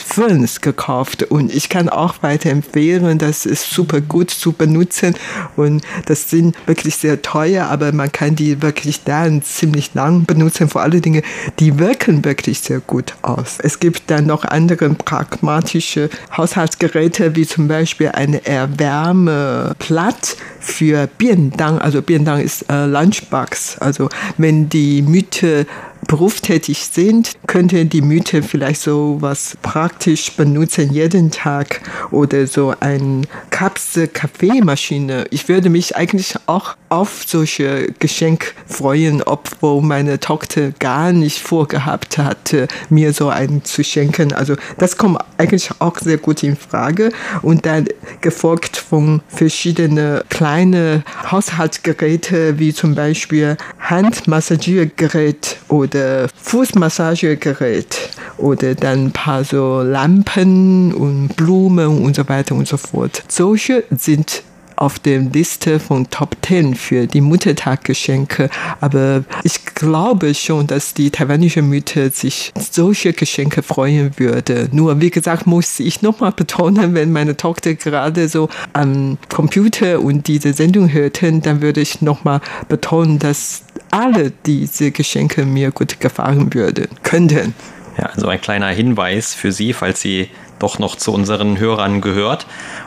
5 0.53 0.61
gekauft 0.61 1.23
und 1.25 1.55
ich 1.55 1.69
kann 1.69 1.89
auch 1.89 2.15
weiterempfehlen, 2.23 3.19
das 3.19 3.47
ist 3.47 3.71
super 3.71 4.01
gut 4.01 4.31
zu 4.31 4.53
benutzen 4.53 5.15
und 5.57 5.83
das 6.07 6.31
sind 6.31 6.57
wirklich 6.67 6.97
sehr 6.97 7.23
teuer, 7.23 7.67
aber 7.67 7.93
man 7.93 8.11
kann 8.11 8.37
die 8.37 8.63
wirklich 8.63 9.05
dann 9.05 9.43
ziemlich 9.43 9.95
lang 9.95 10.25
benutzen. 10.25 10.69
Vor 10.69 10.83
allen 10.83 11.01
Dingen, 11.01 11.23
die 11.59 11.79
wirken 11.79 12.25
wirklich 12.25 12.61
sehr 12.61 12.81
gut 12.81 13.15
aus. 13.23 13.59
Es 13.59 13.81
gibt 13.81 14.11
dann 14.11 14.27
noch 14.27 14.45
andere 14.45 14.91
pragmatische 14.91 16.11
Haushaltsgeräte, 16.37 17.35
wie 17.37 17.47
zum 17.47 17.69
Beispiel 17.69 18.09
eine 18.09 18.45
Erwärmeplatte 18.45 20.37
für 20.61 21.09
Biendang. 21.19 21.79
Also 21.79 22.03
Biendang 22.03 22.41
ist 22.41 22.71
äh, 22.71 22.87
Lunchbox. 22.87 23.79
Also 23.79 24.09
wenn 24.39 24.69
die 24.69 25.03
Mütter 25.03 25.65
berufstätig 26.07 26.87
sind, 26.87 27.33
könnte 27.47 27.85
die 27.87 28.03
Mütter 28.03 28.43
vielleicht 28.43 28.81
so 28.81 29.17
was 29.21 29.57
praktisch 29.63 30.33
benutzen 30.33 30.93
jeden 30.93 31.31
Tag 31.31 31.81
oder 32.11 32.47
so 32.47 32.75
ein 32.81 33.27
Kapsel-Kaffeemaschine. 33.51 35.27
Ich 35.31 35.49
würde 35.49 35.71
mich 35.71 35.97
eigentlich 35.97 36.37
auch 36.47 36.77
auf 36.93 37.25
solche 37.27 37.91
Geschenk 37.99 38.55
freuen, 38.67 39.23
obwohl 39.23 39.81
meine 39.81 40.21
Tochter 40.21 40.73
gar 40.73 41.13
nicht 41.13 41.39
vorgehabt 41.39 42.19
hatte, 42.19 42.69
mir 42.91 43.15
so 43.15 43.31
einen 43.31 43.65
zu 43.65 43.83
schenken. 43.83 44.35
Also 44.35 44.57
das 44.77 44.99
kommt 44.99 45.19
eigentlich 45.39 45.71
auch 45.79 45.99
sehr 45.99 46.19
gut 46.19 46.43
in 46.43 46.55
Frage 46.55 47.11
und 47.41 47.65
dann 47.65 47.87
gefolgt 48.21 48.77
von 48.77 49.23
verschiedenen 49.29 50.21
kleinen 50.29 51.03
Haushaltsgeräte 51.31 52.59
wie 52.59 52.75
zum 52.75 52.95
Beispiel 52.95 53.57
Handmassagiergerät 53.81 55.57
oder 55.69 56.29
Fußmassagegerät 56.43 58.11
oder 58.37 58.75
dann 58.75 59.07
ein 59.07 59.13
paar 59.13 59.45
so 59.45 59.81
Lampen 59.81 60.93
und 60.93 61.37
Blumen 61.37 62.05
und 62.05 62.17
so 62.17 62.29
weiter 62.29 62.55
und 62.55 62.69
so 62.69 62.77
fort. 62.77 63.25
Solche 63.29 63.85
sind 63.97 64.43
auf 64.77 64.99
der 64.99 65.19
Liste 65.21 65.81
von 65.81 66.09
Top 66.11 66.37
10 66.47 66.75
für 66.75 67.07
die 67.07 67.21
Muttertaggeschenke. 67.21 68.51
Aber 68.81 69.25
ich 69.45 69.65
glaube 69.75 70.35
schon, 70.35 70.67
dass 70.67 70.95
die 70.95 71.11
taiwanische 71.11 71.63
Mütter 71.63 72.11
sich 72.11 72.53
solche 72.59 73.13
Geschenke 73.13 73.63
freuen 73.63 74.13
würde. 74.17 74.69
Nur, 74.73 75.01
wie 75.01 75.11
gesagt, 75.11 75.47
muss 75.47 75.81
ich 75.81 76.03
nochmal 76.03 76.33
betonen, 76.33 76.95
wenn 76.95 77.13
meine 77.13 77.37
Tochter 77.37 77.75
gerade 77.75 78.29
so 78.29 78.49
am 78.73 79.19
Computer 79.29 80.01
und 80.01 80.29
diese 80.29 80.53
Sendung 80.53 80.93
hörten, 80.93 81.43
dann 81.43 81.61
würde 81.63 81.81
ich 81.81 82.03
nochmal 82.03 82.41
betonen, 82.69 83.19
dass 83.19 83.65
alle 83.91 84.33
diese 84.47 84.91
Geschenke 84.91 85.45
mir 85.45 85.71
gut 85.71 86.01
gefallen 86.01 86.53
würden, 86.55 86.89
könnten. 87.03 87.55
Ja, 87.99 88.07
also 88.07 88.27
ein 88.29 88.41
kleiner 88.41 88.69
Hinweis 88.69 89.35
für 89.35 89.53
Sie, 89.53 89.73
falls 89.73 90.01
Sie 90.01 90.29
doch 90.63 90.79
noch 90.79 90.97
zu 90.97 91.13
unseren 91.13 91.59
Hörern 91.59 92.01
gehört 92.01 92.47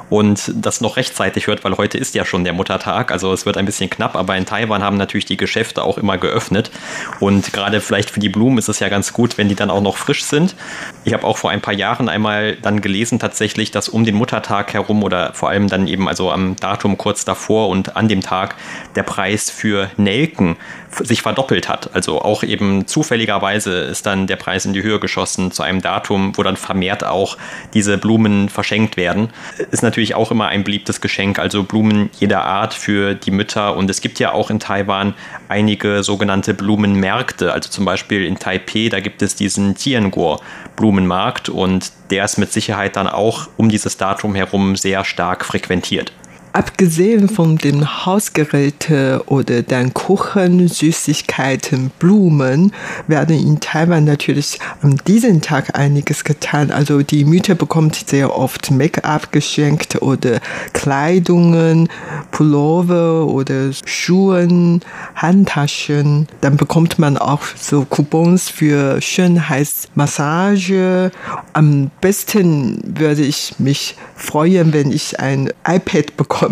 und 0.09 0.51
das 0.55 0.81
noch 0.81 0.97
rechtzeitig 0.97 1.47
hört, 1.47 1.63
weil 1.63 1.77
heute 1.77 1.97
ist 1.97 2.15
ja 2.15 2.25
schon 2.25 2.43
der 2.43 2.53
Muttertag. 2.53 3.11
Also 3.11 3.33
es 3.33 3.45
wird 3.45 3.57
ein 3.57 3.65
bisschen 3.65 3.89
knapp, 3.89 4.15
aber 4.15 4.35
in 4.37 4.45
Taiwan 4.45 4.83
haben 4.83 4.97
natürlich 4.97 5.25
die 5.25 5.37
Geschäfte 5.37 5.83
auch 5.83 5.97
immer 5.97 6.17
geöffnet. 6.17 6.71
Und 7.19 7.53
gerade 7.53 7.81
vielleicht 7.81 8.09
für 8.09 8.19
die 8.19 8.29
Blumen 8.29 8.57
ist 8.57 8.69
es 8.69 8.79
ja 8.79 8.89
ganz 8.89 9.13
gut, 9.13 9.37
wenn 9.37 9.49
die 9.49 9.55
dann 9.55 9.69
auch 9.69 9.81
noch 9.81 9.97
frisch 9.97 10.23
sind. 10.23 10.55
Ich 11.03 11.13
habe 11.13 11.25
auch 11.25 11.37
vor 11.37 11.49
ein 11.49 11.61
paar 11.61 11.73
Jahren 11.73 12.09
einmal 12.09 12.55
dann 12.61 12.81
gelesen 12.81 13.19
tatsächlich, 13.19 13.71
dass 13.71 13.89
um 13.89 14.05
den 14.05 14.15
Muttertag 14.15 14.73
herum 14.73 15.03
oder 15.03 15.33
vor 15.33 15.49
allem 15.49 15.67
dann 15.67 15.87
eben 15.87 16.07
also 16.07 16.31
am 16.31 16.55
Datum 16.55 16.97
kurz 16.97 17.25
davor 17.25 17.69
und 17.69 17.95
an 17.95 18.07
dem 18.07 18.21
Tag 18.21 18.55
der 18.95 19.03
Preis 19.03 19.49
für 19.49 19.89
Nelken 19.97 20.57
sich 21.03 21.21
verdoppelt 21.21 21.67
hat. 21.67 21.93
Also 21.93 22.21
auch 22.21 22.43
eben 22.43 22.87
zufälligerweise 22.87 23.79
ist 23.79 24.05
dann 24.05 24.27
der 24.27 24.37
Preis 24.37 24.65
in 24.65 24.73
die 24.73 24.83
Höhe 24.83 24.99
geschossen 24.99 25.51
zu 25.51 25.63
einem 25.63 25.81
Datum, 25.81 26.37
wo 26.37 26.43
dann 26.43 26.57
vermehrt 26.57 27.03
auch 27.03 27.37
diese 27.73 27.97
Blumen 27.97 28.49
verschenkt 28.49 28.97
werden. 28.97 29.29
Ist 29.71 29.83
natürlich 29.83 30.15
auch 30.15 30.31
immer 30.31 30.47
ein 30.47 30.63
beliebtes 30.63 31.01
Geschenk, 31.01 31.39
also 31.39 31.63
Blumen 31.63 32.09
jeder 32.19 32.43
Art 32.45 32.73
für 32.73 33.15
die 33.15 33.31
Mütter. 33.31 33.75
Und 33.75 33.89
es 33.89 34.01
gibt 34.01 34.19
ja 34.19 34.31
auch 34.31 34.49
in 34.49 34.59
Taiwan 34.59 35.13
einige 35.47 36.03
sogenannte 36.03 36.53
Blumenmärkte. 36.53 37.51
Also 37.51 37.69
zum 37.69 37.85
Beispiel 37.85 38.25
in 38.25 38.37
Taipei, 38.37 38.89
da 38.89 38.99
gibt 38.99 39.21
es 39.21 39.35
diesen 39.35 39.75
Tianguo 39.75 40.39
Blumenmarkt 40.75 41.49
und 41.49 41.91
der 42.09 42.25
ist 42.25 42.37
mit 42.37 42.51
Sicherheit 42.51 42.95
dann 42.95 43.07
auch 43.07 43.47
um 43.57 43.69
dieses 43.69 43.97
Datum 43.97 44.35
herum 44.35 44.75
sehr 44.75 45.03
stark 45.05 45.45
frequentiert. 45.45 46.11
Abgesehen 46.55 47.27
von 47.27 47.57
den 47.57 48.05
Hausgeräten 48.05 49.19
oder 49.25 49.61
dann 49.61 49.93
Kuchen, 49.93 50.69
Süßigkeiten, 50.69 51.91
Blumen 51.99 52.71
werden 53.07 53.37
in 53.37 53.59
Taiwan 53.59 54.05
natürlich 54.05 54.57
an 54.81 54.95
diesem 55.05 55.41
Tag 55.41 55.77
einiges 55.77 56.23
getan. 56.23 56.71
Also 56.71 57.01
die 57.01 57.25
Mütter 57.25 57.55
bekommt 57.55 58.05
sehr 58.07 58.37
oft 58.37 58.71
Make-up 58.71 59.33
geschenkt 59.33 60.01
oder 60.01 60.39
Kleidungen, 60.71 61.89
Pullover 62.31 63.27
oder 63.27 63.71
Schuhen, 63.85 64.79
Handtaschen. 65.13 66.29
Dann 66.39 66.55
bekommt 66.55 66.99
man 66.99 67.17
auch 67.17 67.41
so 67.59 67.83
Coupons 67.83 68.49
für 68.49 69.01
Schönheitsmassage. 69.01 71.11
Am 71.51 71.91
besten 71.99 72.79
würde 72.97 73.23
ich 73.23 73.55
mich 73.57 73.97
freuen, 74.15 74.71
wenn 74.71 74.93
ich 74.93 75.19
ein 75.19 75.51
iPad 75.67 76.15
bekomme 76.15 76.44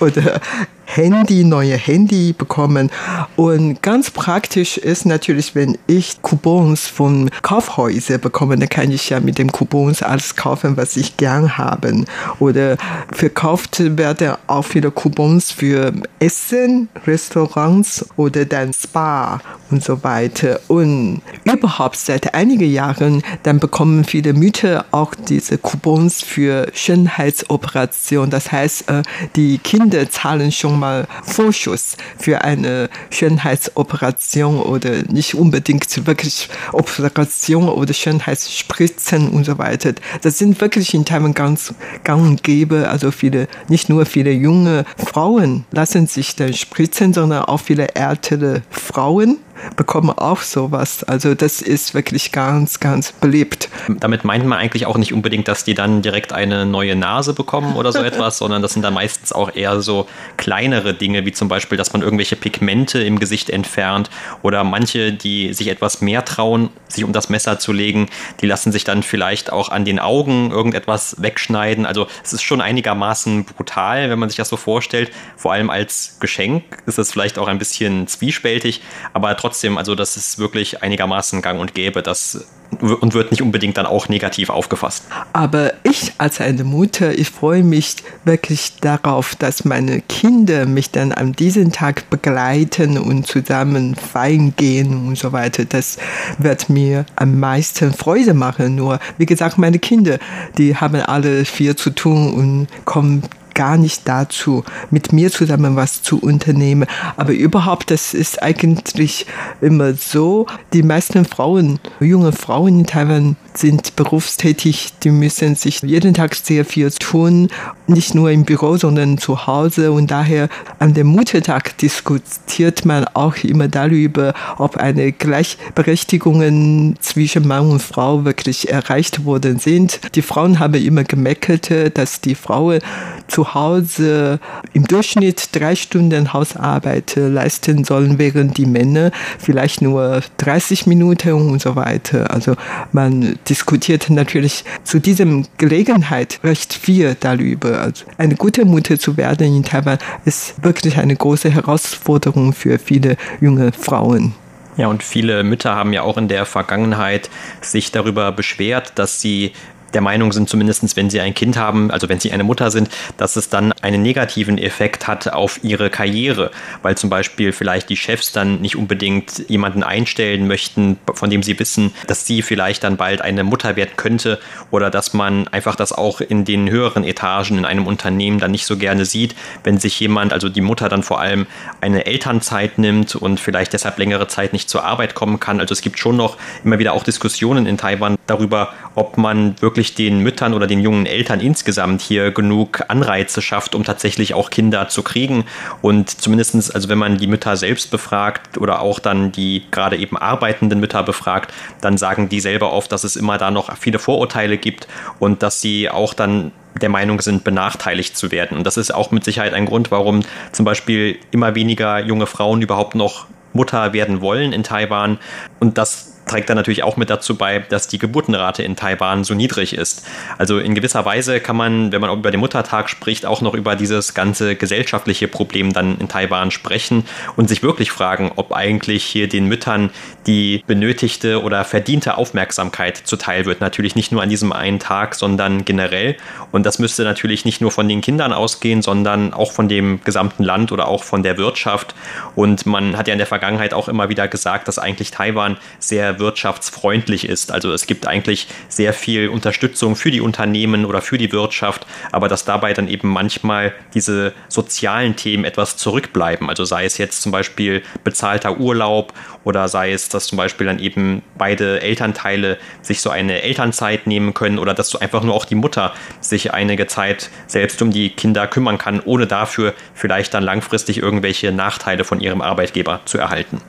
oder 0.00 0.40
Handy, 0.86 1.44
neue 1.44 1.76
Handy 1.76 2.32
bekommen. 2.32 2.90
Und 3.36 3.82
ganz 3.82 4.10
praktisch 4.10 4.78
ist 4.78 5.04
natürlich, 5.04 5.54
wenn 5.54 5.76
ich 5.86 6.22
Coupons 6.22 6.86
von 6.86 7.30
Kaufhäusern 7.42 8.20
bekomme, 8.20 8.56
dann 8.56 8.68
kann 8.68 8.90
ich 8.90 9.10
ja 9.10 9.20
mit 9.20 9.38
dem 9.38 9.52
Coupons 9.52 10.02
alles 10.02 10.36
kaufen, 10.36 10.76
was 10.76 10.96
ich 10.96 11.16
gern 11.16 11.58
habe. 11.58 12.04
Oder 12.38 12.76
verkauft 13.12 13.80
werden 13.98 14.36
auch 14.46 14.64
viele 14.64 14.90
Coupons 14.90 15.50
für 15.50 15.92
Essen, 16.18 16.88
Restaurants 17.06 18.06
oder 18.16 18.44
dann 18.44 18.72
Spa 18.72 19.40
und 19.70 19.82
so 19.82 20.02
weiter. 20.04 20.60
Und 20.68 21.20
überhaupt 21.44 21.96
seit 21.96 22.34
einigen 22.34 22.70
Jahren, 22.70 23.22
dann 23.42 23.58
bekommen 23.58 24.04
viele 24.04 24.32
Mütter 24.32 24.84
auch 24.92 25.14
diese 25.14 25.58
Coupons 25.58 26.22
für 26.22 26.68
Schönheitsoperationen. 26.72 28.30
Das 28.30 28.52
heißt, 28.52 28.88
äh, 28.88 29.02
die 29.34 29.58
Kinder 29.58 30.08
zahlen 30.08 30.52
schon 30.52 30.75
mal 30.76 31.06
Vorschuss 31.24 31.96
für 32.18 32.42
eine 32.42 32.88
Schönheitsoperation 33.10 34.60
oder 34.60 35.02
nicht 35.10 35.34
unbedingt 35.34 36.06
wirklich 36.06 36.48
Operation 36.72 37.68
oder 37.68 37.92
Schönheitsspritzen 37.92 39.28
und 39.28 39.44
so 39.44 39.58
weiter. 39.58 39.94
Das 40.22 40.38
sind 40.38 40.60
wirklich 40.60 40.94
in 40.94 41.04
Taiwan 41.04 41.34
ganz 41.34 41.74
gang 42.04 42.22
und 42.22 42.42
gäbe. 42.42 42.88
Also 42.88 43.10
viele, 43.10 43.48
nicht 43.68 43.88
nur 43.88 44.06
viele 44.06 44.30
junge 44.30 44.84
Frauen 44.96 45.64
lassen 45.70 46.06
sich 46.06 46.36
dann 46.36 46.54
spritzen, 46.54 47.12
sondern 47.12 47.44
auch 47.44 47.60
viele 47.60 47.94
ältere 47.94 48.62
Frauen 48.70 49.38
bekommen 49.76 50.10
auch 50.10 50.40
sowas. 50.40 51.04
Also 51.04 51.34
das 51.34 51.62
ist 51.62 51.94
wirklich 51.94 52.32
ganz, 52.32 52.80
ganz 52.80 53.12
beliebt. 53.12 53.68
Damit 53.88 54.24
meint 54.24 54.46
man 54.46 54.58
eigentlich 54.58 54.86
auch 54.86 54.98
nicht 54.98 55.12
unbedingt, 55.12 55.48
dass 55.48 55.64
die 55.64 55.74
dann 55.74 56.02
direkt 56.02 56.32
eine 56.32 56.66
neue 56.66 56.96
Nase 56.96 57.34
bekommen 57.34 57.76
oder 57.76 57.92
so 57.92 57.98
etwas, 58.02 58.38
sondern 58.38 58.62
das 58.62 58.72
sind 58.72 58.82
dann 58.82 58.94
meistens 58.94 59.32
auch 59.32 59.54
eher 59.54 59.80
so 59.80 60.06
kleinere 60.36 60.94
Dinge, 60.94 61.26
wie 61.26 61.32
zum 61.32 61.48
Beispiel, 61.48 61.78
dass 61.78 61.92
man 61.92 62.02
irgendwelche 62.02 62.36
Pigmente 62.36 63.02
im 63.02 63.18
Gesicht 63.18 63.50
entfernt 63.50 64.10
oder 64.42 64.64
manche, 64.64 65.12
die 65.12 65.52
sich 65.52 65.68
etwas 65.68 66.00
mehr 66.00 66.24
trauen, 66.24 66.70
sich 66.88 67.04
um 67.04 67.12
das 67.12 67.28
Messer 67.28 67.58
zu 67.58 67.72
legen, 67.72 68.08
die 68.40 68.46
lassen 68.46 68.72
sich 68.72 68.84
dann 68.84 69.02
vielleicht 69.02 69.52
auch 69.52 69.70
an 69.70 69.84
den 69.84 69.98
Augen 69.98 70.50
irgendetwas 70.50 71.16
wegschneiden. 71.22 71.86
Also 71.86 72.06
es 72.24 72.32
ist 72.32 72.42
schon 72.42 72.60
einigermaßen 72.60 73.44
brutal, 73.44 74.10
wenn 74.10 74.18
man 74.18 74.28
sich 74.28 74.36
das 74.36 74.48
so 74.48 74.56
vorstellt. 74.56 75.10
Vor 75.36 75.52
allem 75.52 75.70
als 75.70 76.16
Geschenk 76.20 76.64
ist 76.86 76.98
es 76.98 77.12
vielleicht 77.12 77.38
auch 77.38 77.48
ein 77.48 77.58
bisschen 77.58 78.06
zwiespältig, 78.06 78.82
aber 79.12 79.36
trotzdem 79.36 79.45
trotzdem, 79.46 79.78
also 79.78 79.94
das 79.94 80.16
ist 80.16 80.40
wirklich 80.40 80.82
einigermaßen 80.82 81.40
gang 81.40 81.60
und 81.60 81.72
gäbe, 81.72 82.02
das 82.02 82.46
und 82.80 83.14
wird 83.14 83.30
nicht 83.30 83.42
unbedingt 83.42 83.76
dann 83.76 83.86
auch 83.86 84.08
negativ 84.08 84.50
aufgefasst. 84.50 85.04
Aber 85.32 85.72
ich 85.84 86.14
als 86.18 86.40
eine 86.40 86.64
Mutter, 86.64 87.16
ich 87.16 87.30
freue 87.30 87.62
mich 87.62 87.94
wirklich 88.24 88.72
darauf, 88.80 89.36
dass 89.36 89.64
meine 89.64 90.00
Kinder 90.00 90.66
mich 90.66 90.90
dann 90.90 91.12
an 91.12 91.32
diesem 91.32 91.70
Tag 91.70 92.10
begleiten 92.10 92.98
und 92.98 93.28
zusammen 93.28 93.94
feiern 93.94 94.54
gehen 94.56 95.06
und 95.06 95.16
so 95.16 95.30
weiter. 95.30 95.64
Das 95.64 95.98
wird 96.38 96.68
mir 96.68 97.06
am 97.14 97.38
meisten 97.38 97.94
Freude 97.94 98.34
machen. 98.34 98.74
Nur, 98.74 98.98
wie 99.16 99.26
gesagt, 99.26 99.58
meine 99.58 99.78
Kinder, 99.78 100.18
die 100.58 100.74
haben 100.74 100.96
alle 100.96 101.44
viel 101.44 101.76
zu 101.76 101.90
tun 101.90 102.34
und 102.34 102.66
kommen 102.84 103.22
gar 103.56 103.76
nicht 103.76 104.06
dazu, 104.06 104.62
mit 104.92 105.12
mir 105.12 105.32
zusammen 105.32 105.74
was 105.74 106.02
zu 106.02 106.20
unternehmen. 106.20 106.86
Aber 107.16 107.32
überhaupt, 107.32 107.90
das 107.90 108.14
ist 108.14 108.40
eigentlich 108.40 109.26
immer 109.60 109.94
so. 109.94 110.46
Die 110.72 110.84
meisten 110.84 111.24
Frauen, 111.24 111.80
junge 111.98 112.30
Frauen 112.30 112.80
in 112.80 112.86
Taiwan 112.86 113.36
sind 113.56 113.96
berufstätig, 113.96 114.92
die 115.02 115.10
müssen 115.10 115.54
sich 115.54 115.80
jeden 115.82 116.14
Tag 116.14 116.34
sehr 116.34 116.64
viel 116.64 116.90
tun, 116.90 117.48
nicht 117.86 118.14
nur 118.14 118.30
im 118.30 118.44
Büro, 118.44 118.76
sondern 118.76 119.18
zu 119.18 119.46
Hause. 119.46 119.92
Und 119.92 120.10
daher 120.10 120.48
an 120.78 120.94
dem 120.94 121.06
Muttertag 121.06 121.76
diskutiert 121.78 122.84
man 122.84 123.04
auch 123.14 123.36
immer 123.38 123.68
darüber, 123.68 124.34
ob 124.58 124.76
eine 124.76 125.12
Gleichberechtigung 125.12 126.96
zwischen 127.00 127.46
Mann 127.46 127.70
und 127.70 127.82
Frau 127.82 128.24
wirklich 128.24 128.68
erreicht 128.70 129.24
worden 129.24 129.58
sind. 129.58 130.00
Die 130.14 130.22
Frauen 130.22 130.58
haben 130.58 130.74
immer 130.74 131.04
gemeckert, 131.04 131.70
dass 131.94 132.20
die 132.20 132.34
Frauen 132.34 132.80
zu 133.28 133.54
Hause 133.54 134.38
im 134.72 134.86
Durchschnitt 134.86 135.48
drei 135.52 135.74
Stunden 135.74 136.32
Hausarbeit 136.32 137.14
leisten 137.16 137.84
sollen, 137.84 138.18
während 138.18 138.56
die 138.56 138.66
Männer 138.66 139.10
vielleicht 139.38 139.82
nur 139.82 140.20
30 140.38 140.86
Minuten 140.86 141.32
und 141.32 141.60
so 141.60 141.76
weiter. 141.76 142.30
Also 142.30 142.54
man 142.92 143.38
diskutiert 143.48 144.10
natürlich 144.10 144.64
zu 144.84 144.98
diesem 144.98 145.46
Gelegenheit 145.58 146.40
recht 146.44 146.72
viel 146.72 147.16
darüber. 147.18 147.80
Also 147.80 148.04
eine 148.18 148.34
gute 148.34 148.64
Mutter 148.64 148.98
zu 148.98 149.16
werden 149.16 149.56
in 149.56 149.64
Taiwan 149.64 149.98
ist 150.24 150.62
wirklich 150.62 150.98
eine 150.98 151.16
große 151.16 151.50
Herausforderung 151.50 152.52
für 152.52 152.78
viele 152.78 153.16
junge 153.40 153.72
Frauen. 153.72 154.34
Ja, 154.76 154.88
und 154.88 155.02
viele 155.02 155.42
Mütter 155.42 155.74
haben 155.74 155.94
ja 155.94 156.02
auch 156.02 156.18
in 156.18 156.28
der 156.28 156.44
Vergangenheit 156.44 157.30
sich 157.62 157.92
darüber 157.92 158.30
beschwert, 158.32 158.92
dass 158.96 159.20
sie 159.22 159.52
der 159.96 160.02
Meinung 160.02 160.30
sind, 160.30 160.46
zumindest 160.46 160.94
wenn 160.94 161.08
sie 161.08 161.22
ein 161.22 161.32
Kind 161.32 161.56
haben, 161.56 161.90
also 161.90 162.10
wenn 162.10 162.20
sie 162.20 162.30
eine 162.30 162.44
Mutter 162.44 162.70
sind, 162.70 162.90
dass 163.16 163.36
es 163.36 163.48
dann 163.48 163.72
einen 163.80 164.02
negativen 164.02 164.58
Effekt 164.58 165.06
hat 165.06 165.32
auf 165.32 165.64
ihre 165.64 165.88
Karriere, 165.88 166.50
weil 166.82 166.98
zum 166.98 167.08
Beispiel 167.08 167.50
vielleicht 167.52 167.88
die 167.88 167.96
Chefs 167.96 168.30
dann 168.30 168.60
nicht 168.60 168.76
unbedingt 168.76 169.48
jemanden 169.48 169.82
einstellen 169.82 170.46
möchten, 170.46 170.98
von 171.14 171.30
dem 171.30 171.42
sie 171.42 171.58
wissen, 171.58 171.94
dass 172.08 172.26
sie 172.26 172.42
vielleicht 172.42 172.84
dann 172.84 172.98
bald 172.98 173.22
eine 173.22 173.42
Mutter 173.42 173.74
werden 173.76 173.92
könnte 173.96 174.38
oder 174.70 174.90
dass 174.90 175.14
man 175.14 175.48
einfach 175.48 175.76
das 175.76 175.94
auch 175.94 176.20
in 176.20 176.44
den 176.44 176.68
höheren 176.68 177.02
Etagen 177.02 177.56
in 177.56 177.64
einem 177.64 177.86
Unternehmen 177.86 178.38
dann 178.38 178.50
nicht 178.50 178.66
so 178.66 178.76
gerne 178.76 179.06
sieht, 179.06 179.34
wenn 179.64 179.78
sich 179.78 179.98
jemand, 179.98 180.34
also 180.34 180.50
die 180.50 180.60
Mutter 180.60 180.90
dann 180.90 181.04
vor 181.04 181.20
allem 181.20 181.46
eine 181.80 182.04
Elternzeit 182.04 182.76
nimmt 182.76 183.16
und 183.16 183.40
vielleicht 183.40 183.72
deshalb 183.72 183.96
längere 183.96 184.28
Zeit 184.28 184.52
nicht 184.52 184.68
zur 184.68 184.84
Arbeit 184.84 185.14
kommen 185.14 185.40
kann. 185.40 185.58
Also 185.58 185.72
es 185.72 185.80
gibt 185.80 185.98
schon 185.98 186.18
noch 186.18 186.36
immer 186.64 186.78
wieder 186.78 186.92
auch 186.92 187.02
Diskussionen 187.02 187.64
in 187.64 187.78
Taiwan 187.78 188.16
darüber, 188.26 188.74
ob 188.94 189.16
man 189.16 189.58
wirklich 189.62 189.85
wirklich 189.86 189.94
den 189.94 190.20
Müttern 190.20 190.54
oder 190.54 190.66
den 190.66 190.80
jungen 190.80 191.06
Eltern 191.06 191.40
insgesamt 191.40 192.00
hier 192.02 192.32
genug 192.32 192.82
Anreize 192.88 193.40
schafft, 193.40 193.74
um 193.74 193.84
tatsächlich 193.84 194.34
auch 194.34 194.50
Kinder 194.50 194.88
zu 194.88 195.02
kriegen. 195.02 195.44
Und 195.82 196.10
zumindestens, 196.10 196.70
also 196.70 196.88
wenn 196.88 196.98
man 196.98 197.18
die 197.18 197.26
Mütter 197.26 197.56
selbst 197.56 197.90
befragt 197.90 198.58
oder 198.58 198.80
auch 198.80 198.98
dann 198.98 199.32
die 199.32 199.64
gerade 199.70 199.96
eben 199.96 200.16
arbeitenden 200.16 200.80
Mütter 200.80 201.02
befragt, 201.02 201.52
dann 201.80 201.98
sagen 201.98 202.28
die 202.28 202.40
selber 202.40 202.72
oft, 202.72 202.90
dass 202.90 203.04
es 203.04 203.16
immer 203.16 203.38
da 203.38 203.50
noch 203.50 203.76
viele 203.76 203.98
Vorurteile 203.98 204.58
gibt 204.58 204.88
und 205.18 205.42
dass 205.42 205.60
sie 205.60 205.88
auch 205.88 206.14
dann 206.14 206.52
der 206.80 206.88
Meinung 206.88 207.20
sind, 207.20 207.44
benachteiligt 207.44 208.16
zu 208.16 208.30
werden. 208.30 208.58
Und 208.58 208.64
das 208.64 208.76
ist 208.76 208.92
auch 208.92 209.10
mit 209.10 209.24
Sicherheit 209.24 209.54
ein 209.54 209.66
Grund, 209.66 209.90
warum 209.90 210.22
zum 210.52 210.64
Beispiel 210.64 211.18
immer 211.30 211.54
weniger 211.54 212.00
junge 212.00 212.26
Frauen 212.26 212.60
überhaupt 212.60 212.94
noch 212.94 213.26
Mutter 213.52 213.92
werden 213.92 214.20
wollen 214.20 214.52
in 214.52 214.62
Taiwan. 214.62 215.18
Und 215.58 215.78
das 215.78 216.15
trägt 216.26 216.50
dann 216.50 216.56
natürlich 216.56 216.82
auch 216.82 216.96
mit 216.96 217.08
dazu 217.08 217.36
bei, 217.36 217.60
dass 217.60 217.88
die 217.88 217.98
Geburtenrate 217.98 218.62
in 218.62 218.76
Taiwan 218.76 219.24
so 219.24 219.34
niedrig 219.34 219.74
ist. 219.74 220.06
Also 220.38 220.58
in 220.58 220.74
gewisser 220.74 221.04
Weise 221.04 221.40
kann 221.40 221.56
man, 221.56 221.92
wenn 221.92 222.00
man 222.00 222.16
über 222.18 222.30
den 222.30 222.40
Muttertag 222.40 222.90
spricht, 222.90 223.24
auch 223.24 223.40
noch 223.40 223.54
über 223.54 223.76
dieses 223.76 224.12
ganze 224.12 224.56
gesellschaftliche 224.56 225.28
Problem 225.28 225.72
dann 225.72 225.98
in 225.98 226.08
Taiwan 226.08 226.50
sprechen 226.50 227.04
und 227.36 227.48
sich 227.48 227.62
wirklich 227.62 227.92
fragen, 227.92 228.32
ob 228.34 228.52
eigentlich 228.52 229.04
hier 229.04 229.28
den 229.28 229.46
Müttern 229.46 229.90
die 230.26 230.64
benötigte 230.66 231.42
oder 231.42 231.64
verdiente 231.64 232.18
Aufmerksamkeit 232.18 232.96
zuteil 232.96 233.46
wird. 233.46 233.60
Natürlich 233.60 233.94
nicht 233.94 234.10
nur 234.10 234.22
an 234.22 234.28
diesem 234.28 234.52
einen 234.52 234.80
Tag, 234.80 235.14
sondern 235.14 235.64
generell. 235.64 236.16
Und 236.50 236.66
das 236.66 236.80
müsste 236.80 237.04
natürlich 237.04 237.44
nicht 237.44 237.60
nur 237.60 237.70
von 237.70 237.88
den 237.88 238.00
Kindern 238.00 238.32
ausgehen, 238.32 238.82
sondern 238.82 239.32
auch 239.32 239.52
von 239.52 239.68
dem 239.68 240.00
gesamten 240.02 240.42
Land 240.42 240.72
oder 240.72 240.88
auch 240.88 241.04
von 241.04 241.22
der 241.22 241.38
Wirtschaft. 241.38 241.94
Und 242.34 242.66
man 242.66 242.96
hat 242.96 243.06
ja 243.06 243.12
in 243.12 243.18
der 243.18 243.28
Vergangenheit 243.28 243.72
auch 243.72 243.88
immer 243.88 244.08
wieder 244.08 244.26
gesagt, 244.26 244.66
dass 244.66 244.80
eigentlich 244.80 245.12
Taiwan 245.12 245.56
sehr 245.78 246.15
wirtschaftsfreundlich 246.18 247.28
ist. 247.28 247.52
Also 247.52 247.72
es 247.72 247.86
gibt 247.86 248.06
eigentlich 248.06 248.48
sehr 248.68 248.92
viel 248.92 249.28
Unterstützung 249.28 249.96
für 249.96 250.10
die 250.10 250.20
Unternehmen 250.20 250.84
oder 250.84 251.00
für 251.02 251.18
die 251.18 251.32
Wirtschaft, 251.32 251.86
aber 252.12 252.28
dass 252.28 252.44
dabei 252.44 252.72
dann 252.72 252.88
eben 252.88 253.08
manchmal 253.08 253.72
diese 253.94 254.32
sozialen 254.48 255.16
Themen 255.16 255.44
etwas 255.44 255.76
zurückbleiben. 255.76 256.48
Also 256.48 256.64
sei 256.64 256.84
es 256.84 256.98
jetzt 256.98 257.22
zum 257.22 257.32
Beispiel 257.32 257.82
bezahlter 258.04 258.58
Urlaub 258.58 259.12
oder 259.44 259.68
sei 259.68 259.92
es, 259.92 260.08
dass 260.08 260.26
zum 260.26 260.36
Beispiel 260.36 260.66
dann 260.66 260.78
eben 260.78 261.22
beide 261.38 261.80
Elternteile 261.80 262.58
sich 262.82 263.00
so 263.00 263.10
eine 263.10 263.42
Elternzeit 263.42 264.06
nehmen 264.06 264.34
können 264.34 264.58
oder 264.58 264.74
dass 264.74 264.88
so 264.88 264.98
einfach 264.98 265.22
nur 265.22 265.34
auch 265.34 265.44
die 265.44 265.54
Mutter 265.54 265.94
sich 266.20 266.52
einige 266.52 266.86
Zeit 266.86 267.30
selbst 267.46 267.80
um 267.82 267.90
die 267.90 268.10
Kinder 268.10 268.46
kümmern 268.46 268.78
kann, 268.78 269.00
ohne 269.04 269.26
dafür 269.26 269.74
vielleicht 269.94 270.34
dann 270.34 270.42
langfristig 270.42 270.98
irgendwelche 270.98 271.52
Nachteile 271.52 272.04
von 272.04 272.20
ihrem 272.20 272.42
Arbeitgeber 272.42 273.00
zu 273.04 273.18
erhalten. 273.18 273.60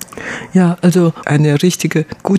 Ja, 0.54 0.78
also 0.82 1.14
eine 1.26 1.62
richtige 1.62 2.06
gute 2.24 2.37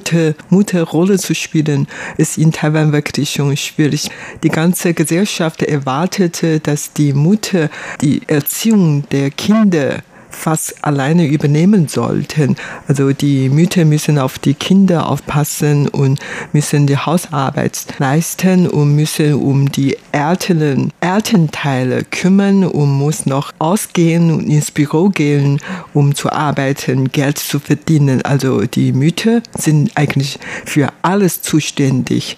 Mutterrolle 0.51 1.19
zu 1.19 1.35
spielen, 1.35 1.87
ist 2.17 2.39
in 2.39 2.53
Taiwan 2.53 2.93
wirklich 2.93 3.31
schon 3.31 3.57
schwierig. 3.57 4.11
Die 4.43 4.49
ganze 4.49 4.95
Gesellschaft 4.95 5.63
erwartete, 5.63 6.61
dass 6.61 6.93
die 6.93 7.13
Mutter 7.13 7.71
die 8.01 8.23
Erziehung 8.27 9.09
der 9.11 9.31
Kinder 9.31 10.03
fast 10.39 10.85
alleine 10.85 11.27
übernehmen 11.27 11.89
sollten. 11.89 12.57
Also 12.87 13.13
die 13.13 13.49
Mütter 13.49 13.85
müssen 13.85 14.19
auf 14.19 14.39
die 14.39 14.55
Kinder 14.55 15.09
aufpassen 15.09 15.89
und 15.89 16.21
müssen 16.53 16.87
die 16.87 16.97
Hausarbeit 16.97 17.87
leisten 17.99 18.67
und 18.69 18.95
müssen 18.95 19.35
um 19.35 19.71
die 19.71 19.97
älteren 20.13 20.93
Elternteile 21.01 22.05
kümmern 22.05 22.65
und 22.65 22.93
muss 22.93 23.27
noch 23.27 23.53
ausgehen 23.59 24.31
und 24.31 24.49
ins 24.49 24.71
Büro 24.71 25.09
gehen, 25.09 25.61
um 25.93 26.15
zu 26.15 26.31
arbeiten, 26.31 27.11
Geld 27.11 27.39
zu 27.39 27.59
verdienen. 27.59 28.23
Also 28.23 28.63
die 28.63 28.93
Mütter 28.93 29.43
sind 29.57 29.91
eigentlich 29.97 30.39
für 30.65 30.89
alles 31.03 31.43
zuständig. 31.43 32.37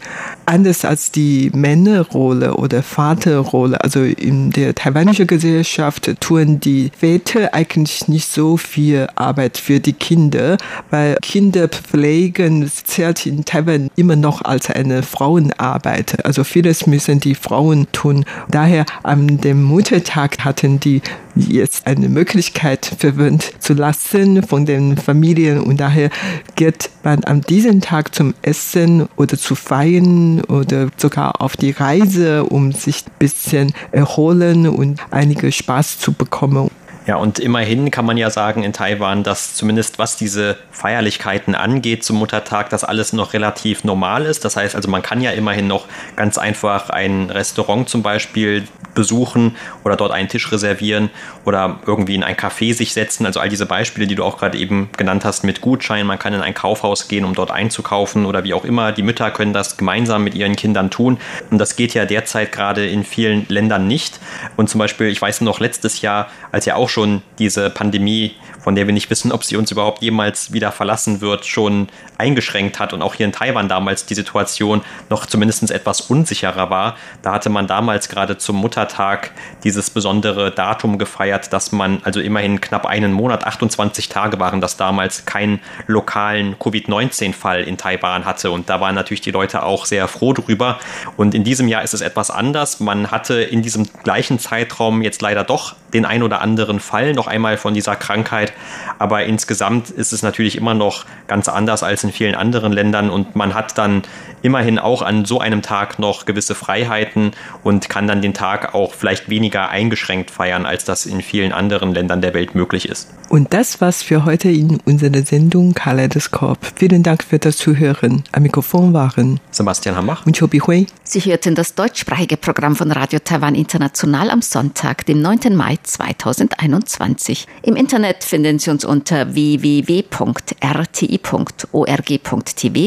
Anders 0.50 0.84
als 0.84 1.12
die 1.12 1.52
Männerrolle 1.54 2.56
oder 2.56 2.82
Vaterrolle. 2.82 3.80
Also 3.84 4.02
in 4.02 4.50
der 4.50 4.74
taiwanischen 4.74 5.28
Gesellschaft 5.28 6.10
tun 6.18 6.58
die 6.58 6.90
Väter 6.98 7.54
eigentlich 7.54 8.08
nicht 8.08 8.26
so 8.26 8.56
viel 8.56 9.06
Arbeit 9.14 9.58
für 9.58 9.78
die 9.78 9.92
Kinder, 9.92 10.56
weil 10.90 11.18
Kinderpflegen 11.22 12.68
zählt 12.68 13.26
in 13.26 13.44
Taiwan 13.44 13.90
immer 13.94 14.16
noch 14.16 14.42
als 14.42 14.68
eine 14.68 15.04
Frauenarbeit. 15.04 16.24
Also 16.24 16.42
vieles 16.42 16.84
müssen 16.84 17.20
die 17.20 17.36
Frauen 17.36 17.86
tun. 17.92 18.24
Daher 18.50 18.86
an 19.04 19.38
dem 19.38 19.62
Muttertag 19.62 20.44
hatten 20.44 20.80
die 20.80 21.00
jetzt 21.34 21.86
eine 21.86 22.08
Möglichkeit 22.08 22.90
verwöhnt 22.98 23.52
zu 23.60 23.74
lassen 23.74 24.42
von 24.42 24.66
den 24.66 24.96
Familien 24.96 25.60
und 25.60 25.80
daher 25.80 26.10
geht 26.56 26.90
man 27.02 27.24
an 27.24 27.40
diesem 27.42 27.80
Tag 27.80 28.14
zum 28.14 28.34
Essen 28.42 29.08
oder 29.16 29.38
zu 29.38 29.54
feiern 29.54 30.42
oder 30.42 30.88
sogar 30.96 31.40
auf 31.40 31.56
die 31.56 31.70
Reise, 31.70 32.44
um 32.44 32.72
sich 32.72 33.04
ein 33.06 33.12
bisschen 33.18 33.72
erholen 33.92 34.68
und 34.68 35.00
einige 35.10 35.52
Spaß 35.52 35.98
zu 35.98 36.12
bekommen. 36.12 36.70
Ja, 37.06 37.16
und 37.16 37.38
immerhin 37.38 37.90
kann 37.90 38.04
man 38.04 38.18
ja 38.18 38.30
sagen 38.30 38.62
in 38.62 38.72
Taiwan, 38.72 39.24
dass 39.24 39.54
zumindest 39.54 39.98
was 39.98 40.16
diese 40.16 40.56
Feierlichkeiten 40.70 41.54
angeht 41.54 42.04
zum 42.04 42.16
Muttertag, 42.16 42.68
dass 42.70 42.84
alles 42.84 43.12
noch 43.12 43.32
relativ 43.32 43.84
normal 43.84 44.26
ist. 44.26 44.44
Das 44.44 44.56
heißt 44.56 44.76
also, 44.76 44.88
man 44.88 45.02
kann 45.02 45.20
ja 45.20 45.30
immerhin 45.30 45.66
noch 45.66 45.86
ganz 46.14 46.38
einfach 46.38 46.90
ein 46.90 47.30
Restaurant 47.30 47.88
zum 47.88 48.02
Beispiel 48.02 48.64
besuchen 48.94 49.56
oder 49.84 49.96
dort 49.96 50.12
einen 50.12 50.28
Tisch 50.28 50.50
reservieren 50.52 51.10
oder 51.44 51.80
irgendwie 51.86 52.14
in 52.14 52.22
ein 52.22 52.36
Café 52.36 52.74
sich 52.74 52.92
setzen. 52.92 53.26
Also 53.26 53.40
all 53.40 53.48
diese 53.48 53.66
Beispiele, 53.66 54.06
die 54.06 54.14
du 54.14 54.24
auch 54.24 54.38
gerade 54.38 54.58
eben 54.58 54.90
genannt 54.96 55.24
hast 55.24 55.44
mit 55.44 55.60
Gutschein. 55.60 56.06
Man 56.06 56.18
kann 56.18 56.34
in 56.34 56.40
ein 56.40 56.54
Kaufhaus 56.54 57.08
gehen, 57.08 57.24
um 57.24 57.34
dort 57.34 57.50
einzukaufen 57.50 58.26
oder 58.26 58.44
wie 58.44 58.54
auch 58.54 58.64
immer. 58.64 58.92
Die 58.92 59.02
Mütter 59.02 59.30
können 59.30 59.52
das 59.52 59.76
gemeinsam 59.76 60.24
mit 60.24 60.34
ihren 60.34 60.56
Kindern 60.56 60.90
tun. 60.90 61.18
Und 61.50 61.58
das 61.58 61.76
geht 61.76 61.94
ja 61.94 62.04
derzeit 62.04 62.52
gerade 62.52 62.86
in 62.86 63.04
vielen 63.04 63.46
Ländern 63.48 63.86
nicht. 63.86 64.20
Und 64.56 64.68
zum 64.68 64.78
Beispiel, 64.78 65.08
ich 65.08 65.20
weiß 65.20 65.40
noch, 65.42 65.60
letztes 65.60 66.00
Jahr, 66.00 66.28
als 66.52 66.66
ja 66.66 66.76
auch 66.76 66.88
schon 66.88 67.22
diese 67.38 67.70
Pandemie, 67.70 68.34
von 68.60 68.74
der 68.74 68.86
wir 68.86 68.92
nicht 68.92 69.10
wissen, 69.10 69.32
ob 69.32 69.44
sie 69.44 69.56
uns 69.56 69.70
überhaupt 69.70 70.02
jemals 70.02 70.52
wieder 70.52 70.70
verlassen 70.72 71.20
wird, 71.20 71.46
schon 71.46 71.88
eingeschränkt 72.18 72.78
hat 72.78 72.92
und 72.92 73.02
auch 73.02 73.14
hier 73.14 73.26
in 73.26 73.32
Taiwan 73.32 73.68
damals 73.68 74.04
die 74.06 74.14
Situation 74.14 74.82
noch 75.08 75.26
zumindest 75.26 75.70
etwas 75.70 76.02
unsicherer 76.02 76.70
war. 76.70 76.96
Da 77.22 77.32
hatte 77.32 77.48
man 77.48 77.66
damals 77.66 78.08
gerade 78.08 78.38
zum 78.38 78.56
Muttertag 78.80 79.32
dieses 79.62 79.90
besondere 79.90 80.50
Datum 80.50 80.98
gefeiert, 80.98 81.52
dass 81.52 81.70
man 81.70 82.00
also 82.02 82.20
immerhin 82.20 82.60
knapp 82.62 82.86
einen 82.86 83.12
Monat, 83.12 83.44
28 83.44 84.08
Tage 84.08 84.40
waren 84.40 84.60
das 84.62 84.78
damals, 84.78 85.26
keinen 85.26 85.60
lokalen 85.86 86.58
Covid-19-Fall 86.58 87.62
in 87.64 87.76
Taiwan 87.76 88.24
hatte. 88.24 88.50
Und 88.50 88.70
da 88.70 88.80
waren 88.80 88.94
natürlich 88.94 89.20
die 89.20 89.32
Leute 89.32 89.62
auch 89.64 89.84
sehr 89.84 90.08
froh 90.08 90.32
drüber. 90.32 90.78
Und 91.18 91.34
in 91.34 91.44
diesem 91.44 91.68
Jahr 91.68 91.82
ist 91.82 91.92
es 91.92 92.00
etwas 92.00 92.30
anders. 92.30 92.80
Man 92.80 93.10
hatte 93.10 93.42
in 93.42 93.60
diesem 93.60 93.86
gleichen 94.02 94.38
Zeitraum 94.38 95.02
jetzt 95.02 95.20
leider 95.20 95.44
doch 95.44 95.76
den 95.92 96.04
ein 96.04 96.22
oder 96.22 96.40
anderen 96.40 96.80
Fall 96.80 97.12
noch 97.12 97.26
einmal 97.26 97.56
von 97.56 97.74
dieser 97.74 97.96
Krankheit. 97.96 98.52
Aber 98.98 99.24
insgesamt 99.24 99.90
ist 99.90 100.12
es 100.12 100.22
natürlich 100.22 100.56
immer 100.56 100.74
noch 100.74 101.04
ganz 101.26 101.48
anders 101.48 101.82
als 101.82 102.04
in 102.04 102.12
vielen 102.12 102.34
anderen 102.34 102.72
Ländern 102.72 103.10
und 103.10 103.36
man 103.36 103.54
hat 103.54 103.76
dann 103.78 104.02
immerhin 104.42 104.78
auch 104.78 105.02
an 105.02 105.24
so 105.24 105.40
einem 105.40 105.62
Tag 105.62 105.98
noch 105.98 106.24
gewisse 106.24 106.54
Freiheiten 106.54 107.32
und 107.62 107.88
kann 107.88 108.06
dann 108.06 108.22
den 108.22 108.34
Tag 108.34 108.74
auch 108.74 108.94
vielleicht 108.94 109.28
weniger 109.28 109.68
eingeschränkt 109.68 110.30
feiern, 110.30 110.66
als 110.66 110.84
das 110.84 111.06
in 111.06 111.20
vielen 111.22 111.52
anderen 111.52 111.92
Ländern 111.92 112.20
der 112.20 112.34
Welt 112.34 112.54
möglich 112.54 112.88
ist. 112.88 113.10
Und 113.28 113.52
das 113.52 113.80
war's 113.80 114.02
für 114.02 114.24
heute 114.24 114.50
in 114.50 114.80
unserer 114.84 115.22
Sendung 115.22 115.74
Kaleidoskop. 115.74 116.58
Vielen 116.76 117.02
Dank 117.02 117.22
für 117.22 117.38
das 117.38 117.58
Zuhören. 117.58 118.24
Am 118.32 118.42
Mikrofon 118.42 118.92
waren 118.92 119.40
Sebastian 119.50 119.96
Hambach 119.96 120.26
und 120.26 120.38
Chobi 120.38 120.60
Hui. 120.60 120.86
Sie 121.04 121.20
hörten 121.20 121.54
das 121.54 121.74
deutschsprachige 121.74 122.36
Programm 122.36 122.76
von 122.76 122.90
Radio 122.90 123.20
Taiwan 123.22 123.54
International 123.54 124.30
am 124.30 124.42
Sonntag, 124.42 125.06
dem 125.06 125.22
9. 125.22 125.54
Mai 125.54 125.76
2021. 125.82 127.46
Im 127.62 127.76
Internet 127.76 128.24
finden 128.24 128.58
Sie 128.58 128.70
uns 128.70 128.84
unter 128.84 129.34
www.rti.org.tv, 129.34 130.12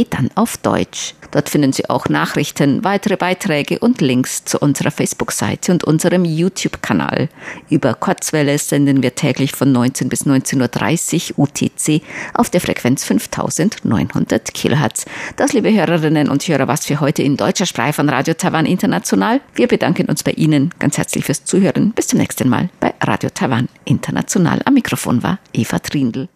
dann 0.10 0.30
auf 0.36 0.58
Deutsch. 0.58 1.16
Dort 1.34 1.50
finden 1.50 1.74
Sie 1.74 1.90
auch 1.90 2.10
Nachrichten, 2.10 2.84
weitere 2.84 3.18
Beiträge 3.18 3.80
und 3.80 4.02
Links 4.02 4.46
zu 4.46 4.60
unserer 4.60 4.92
Facebook-Seite 4.92 5.72
und 5.72 5.84
unserem 5.84 6.26
YouTube-Kanal. 6.26 7.28
Über 7.72 7.96
Kurzwelle 7.96 8.60
senden 8.60 9.02
wir 9.02 9.16
täglich 9.16 9.54
von 9.54 9.72
19 9.72 10.10
bis 10.10 10.28
19.30 10.28 11.32
Uhr 11.36 11.48
UTC 11.48 12.04
auf 12.36 12.52
der 12.52 12.62
Frequenz 12.62 13.04
5900 13.04 14.54
Kilohertz. 14.54 15.06
Das, 15.36 15.54
liebe 15.54 15.74
Hörerinnen 15.74 16.30
und 16.30 16.48
Hörer, 16.48 16.68
was 16.68 16.86
für 16.86 17.00
heute 17.00 17.24
in 17.24 17.36
deutscher 17.36 17.66
Sprache 17.66 17.94
von 17.94 18.10
Radio 18.10 18.36
Taiwan 18.36 18.68
International. 18.68 19.42
Wir 19.56 19.68
bedanken 19.68 20.10
uns 20.10 20.22
bei 20.22 20.34
Ihnen 20.34 20.70
ganz 20.78 21.00
herzlich 21.00 21.26
fürs 21.26 21.46
Zuhören. 21.46 21.94
Bis 21.94 22.08
zum 22.08 22.20
nächsten 22.20 22.48
Mal 22.48 22.70
bei 22.84 22.94
Radio 23.00 23.30
Taiwan 23.30 23.70
International. 23.86 24.62
Am 24.66 24.74
Mikrofon 24.74 25.24
war 25.24 25.40
Eva 25.54 25.80
Trindl. 25.80 26.28